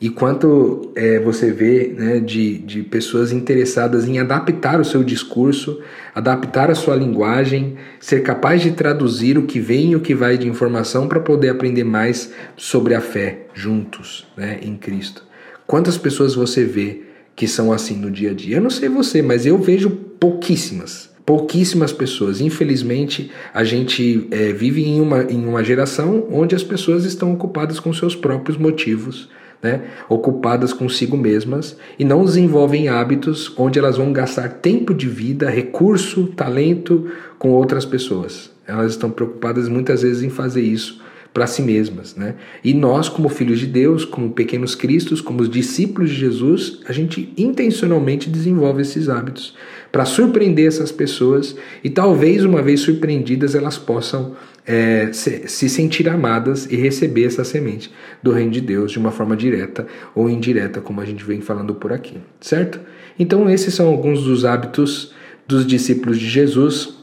E 0.00 0.08
quanto 0.08 0.90
é, 0.94 1.18
você 1.18 1.52
vê 1.52 1.94
né, 1.94 2.20
de, 2.20 2.56
de 2.58 2.82
pessoas 2.82 3.32
interessadas 3.32 4.08
em 4.08 4.18
adaptar 4.18 4.80
o 4.80 4.84
seu 4.84 5.04
discurso, 5.04 5.78
adaptar 6.14 6.70
a 6.70 6.74
sua 6.74 6.96
linguagem, 6.96 7.76
ser 8.00 8.22
capaz 8.22 8.62
de 8.62 8.70
traduzir 8.70 9.36
o 9.36 9.42
que 9.42 9.60
vem 9.60 9.90
e 9.90 9.96
o 9.96 10.00
que 10.00 10.14
vai 10.14 10.38
de 10.38 10.48
informação 10.48 11.06
para 11.06 11.20
poder 11.20 11.50
aprender 11.50 11.84
mais 11.84 12.32
sobre 12.56 12.94
a 12.94 13.00
fé 13.00 13.40
juntos 13.52 14.26
né, 14.34 14.58
em 14.62 14.74
Cristo. 14.74 15.22
Quantas 15.66 15.98
pessoas 15.98 16.34
você 16.34 16.64
vê 16.64 17.02
que 17.36 17.46
são 17.46 17.70
assim 17.70 17.96
no 17.96 18.10
dia 18.10 18.30
a 18.30 18.34
dia? 18.34 18.56
Eu 18.56 18.62
não 18.62 18.70
sei 18.70 18.88
você, 18.88 19.20
mas 19.20 19.44
eu 19.44 19.58
vejo 19.58 19.90
pouquíssimas. 19.90 21.10
Pouquíssimas 21.26 21.92
pessoas. 21.92 22.40
Infelizmente, 22.40 23.30
a 23.52 23.64
gente 23.64 24.26
é, 24.30 24.50
vive 24.50 24.82
em 24.82 24.98
uma, 24.98 25.24
em 25.24 25.44
uma 25.46 25.62
geração 25.62 26.26
onde 26.30 26.54
as 26.54 26.64
pessoas 26.64 27.04
estão 27.04 27.34
ocupadas 27.34 27.78
com 27.78 27.92
seus 27.92 28.16
próprios 28.16 28.56
motivos 28.56 29.28
né, 29.62 29.82
ocupadas 30.08 30.72
consigo 30.72 31.16
mesmas 31.16 31.76
e 31.98 32.04
não 32.04 32.24
desenvolvem 32.24 32.88
hábitos 32.88 33.52
onde 33.56 33.78
elas 33.78 33.96
vão 33.96 34.12
gastar 34.12 34.48
tempo 34.48 34.94
de 34.94 35.08
vida, 35.08 35.50
recurso, 35.50 36.28
talento 36.28 37.10
com 37.38 37.50
outras 37.50 37.84
pessoas. 37.84 38.50
Elas 38.66 38.92
estão 38.92 39.10
preocupadas 39.10 39.68
muitas 39.68 40.02
vezes 40.02 40.22
em 40.22 40.30
fazer 40.30 40.62
isso 40.62 41.00
para 41.32 41.46
si 41.46 41.62
mesmas, 41.62 42.16
né? 42.16 42.34
E 42.62 42.74
nós, 42.74 43.08
como 43.08 43.28
filhos 43.28 43.60
de 43.60 43.66
Deus, 43.66 44.04
como 44.04 44.32
pequenos 44.32 44.74
cristos, 44.74 45.20
como 45.20 45.42
os 45.42 45.48
discípulos 45.48 46.10
de 46.10 46.16
Jesus, 46.16 46.80
a 46.86 46.92
gente 46.92 47.32
intencionalmente 47.36 48.28
desenvolve 48.28 48.82
esses 48.82 49.08
hábitos 49.08 49.54
para 49.92 50.04
surpreender 50.04 50.66
essas 50.66 50.90
pessoas 50.90 51.56
e 51.84 51.90
talvez 51.90 52.44
uma 52.44 52.62
vez 52.62 52.80
surpreendidas 52.80 53.54
elas 53.54 53.78
possam 53.78 54.34
é, 54.70 55.12
se, 55.12 55.48
se, 55.48 55.68
sentir 55.68 56.08
amadas 56.08 56.66
e 56.70 56.76
receber 56.76 57.24
essa 57.24 57.42
semente 57.42 57.90
do 58.22 58.30
reino 58.30 58.52
de 58.52 58.60
Deus 58.60 58.92
de 58.92 59.00
uma 59.00 59.10
forma 59.10 59.36
direta 59.36 59.84
ou 60.14 60.30
indireta, 60.30 60.80
como 60.80 61.00
a 61.00 61.04
gente 61.04 61.24
vem 61.24 61.40
falando 61.40 61.74
por 61.74 61.92
aqui, 61.92 62.18
certo? 62.40 62.78
Então, 63.18 63.50
esses 63.50 63.74
são 63.74 63.88
alguns 63.88 64.22
dos 64.22 64.44
hábitos 64.44 65.12
dos 65.48 65.66
discípulos 65.66 66.20
de 66.20 66.28
Jesus 66.28 66.99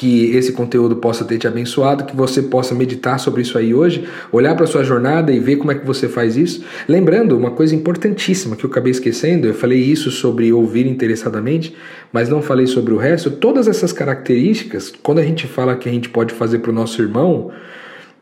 que 0.00 0.34
esse 0.34 0.52
conteúdo 0.52 0.96
possa 0.96 1.26
ter 1.26 1.36
te 1.36 1.46
abençoado, 1.46 2.04
que 2.04 2.16
você 2.16 2.40
possa 2.40 2.74
meditar 2.74 3.20
sobre 3.20 3.42
isso 3.42 3.58
aí 3.58 3.74
hoje, 3.74 4.08
olhar 4.32 4.56
para 4.56 4.66
sua 4.66 4.82
jornada 4.82 5.30
e 5.30 5.38
ver 5.38 5.56
como 5.56 5.72
é 5.72 5.74
que 5.74 5.86
você 5.86 6.08
faz 6.08 6.38
isso. 6.38 6.64
Lembrando 6.88 7.36
uma 7.36 7.50
coisa 7.50 7.74
importantíssima 7.74 8.56
que 8.56 8.64
eu 8.64 8.70
acabei 8.70 8.92
esquecendo, 8.92 9.46
eu 9.46 9.52
falei 9.52 9.78
isso 9.78 10.10
sobre 10.10 10.50
ouvir 10.54 10.86
interessadamente, 10.86 11.76
mas 12.10 12.30
não 12.30 12.40
falei 12.40 12.66
sobre 12.66 12.94
o 12.94 12.96
resto. 12.96 13.30
Todas 13.30 13.68
essas 13.68 13.92
características, 13.92 14.90
quando 15.02 15.18
a 15.18 15.24
gente 15.24 15.46
fala 15.46 15.76
que 15.76 15.86
a 15.86 15.92
gente 15.92 16.08
pode 16.08 16.32
fazer 16.32 16.60
para 16.60 16.70
o 16.70 16.74
nosso 16.74 17.02
irmão, 17.02 17.50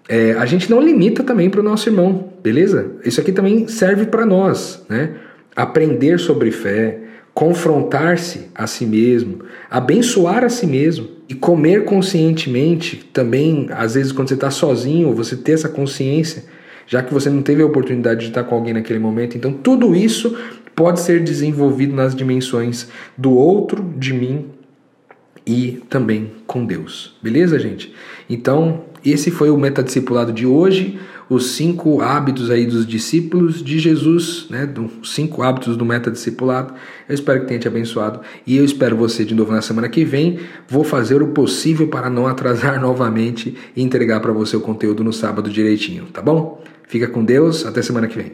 é, 0.09 0.33
a 0.33 0.47
gente 0.47 0.69
não 0.69 0.81
limita 0.81 1.23
também 1.23 1.49
para 1.49 1.61
o 1.61 1.63
nosso 1.63 1.89
irmão, 1.89 2.33
beleza? 2.43 2.93
Isso 3.05 3.21
aqui 3.21 3.31
também 3.31 3.69
serve 3.69 4.07
para 4.07 4.27
nós, 4.27 4.85
né? 4.89 5.13
Aprender 5.55 6.19
sobre 6.19 6.51
fé, 6.51 6.99
confrontar-se 7.39 8.49
a 8.53 8.67
si 8.67 8.85
mesmo, 8.85 9.45
abençoar 9.71 10.43
a 10.43 10.49
si 10.49 10.67
mesmo 10.67 11.07
e 11.29 11.35
comer 11.35 11.85
conscientemente 11.85 12.97
também, 13.13 13.69
às 13.71 13.95
vezes 13.95 14.11
quando 14.11 14.27
você 14.27 14.35
está 14.35 14.51
sozinho, 14.51 15.15
você 15.15 15.37
ter 15.37 15.53
essa 15.53 15.69
consciência, 15.69 16.47
já 16.85 17.01
que 17.01 17.15
você 17.15 17.31
não 17.31 17.41
teve 17.41 17.63
a 17.63 17.67
oportunidade 17.67 18.23
de 18.23 18.27
estar 18.27 18.43
com 18.43 18.57
alguém 18.57 18.75
naquele 18.75 18.99
momento. 18.99 19.37
Então, 19.37 19.53
tudo 19.53 19.95
isso 19.95 20.37
pode 20.75 20.99
ser 20.99 21.23
desenvolvido 21.23 21.95
nas 21.95 22.13
dimensões 22.13 22.89
do 23.17 23.31
outro, 23.31 23.89
de 23.97 24.13
mim 24.13 24.47
e 25.47 25.81
também 25.89 26.33
com 26.45 26.67
Deus. 26.67 27.17
Beleza, 27.23 27.57
gente? 27.57 27.95
Então, 28.29 28.83
esse 29.05 29.31
foi 29.31 29.49
o 29.49 29.57
metadiscipulado 29.57 30.33
de 30.33 30.45
hoje 30.45 30.99
os 31.29 31.53
cinco 31.53 32.01
hábitos 32.01 32.51
aí 32.51 32.67
dos 32.67 32.87
discípulos 32.87 33.63
de 33.63 33.79
Jesus, 33.79 34.47
né, 34.49 34.67
dos 34.67 35.15
cinco 35.15 35.43
hábitos 35.43 35.77
do 35.77 35.85
metadiscipulado. 35.85 36.75
Eu 37.09 37.15
espero 37.15 37.41
que 37.41 37.47
tenha 37.47 37.61
te 37.61 37.69
abençoado 37.69 38.21
e 38.47 38.57
eu 38.57 38.65
espero 38.65 38.97
você 38.97 39.25
de 39.25 39.35
novo 39.35 39.53
na 39.53 39.63
semana 39.63 39.89
que 39.89 40.05
vem. 40.05 40.39
Vou 40.69 40.85
fazer 40.85 41.23
o 41.23 41.29
possível 41.29 41.89
para 41.89 42.09
não 42.09 42.27
atrasar 42.27 42.81
novamente 42.83 43.57
e 43.77 43.83
entregar 43.83 44.21
para 44.21 44.33
você 44.33 44.57
o 44.57 44.61
conteúdo 44.61 45.05
no 45.05 45.13
sábado 45.13 45.51
direitinho, 45.51 46.07
tá 46.13 46.23
bom? 46.23 46.63
Fica 46.87 47.07
com 47.07 47.23
Deus, 47.23 47.67
até 47.67 47.83
semana 47.83 48.07
que 48.07 48.17
vem. 48.17 48.33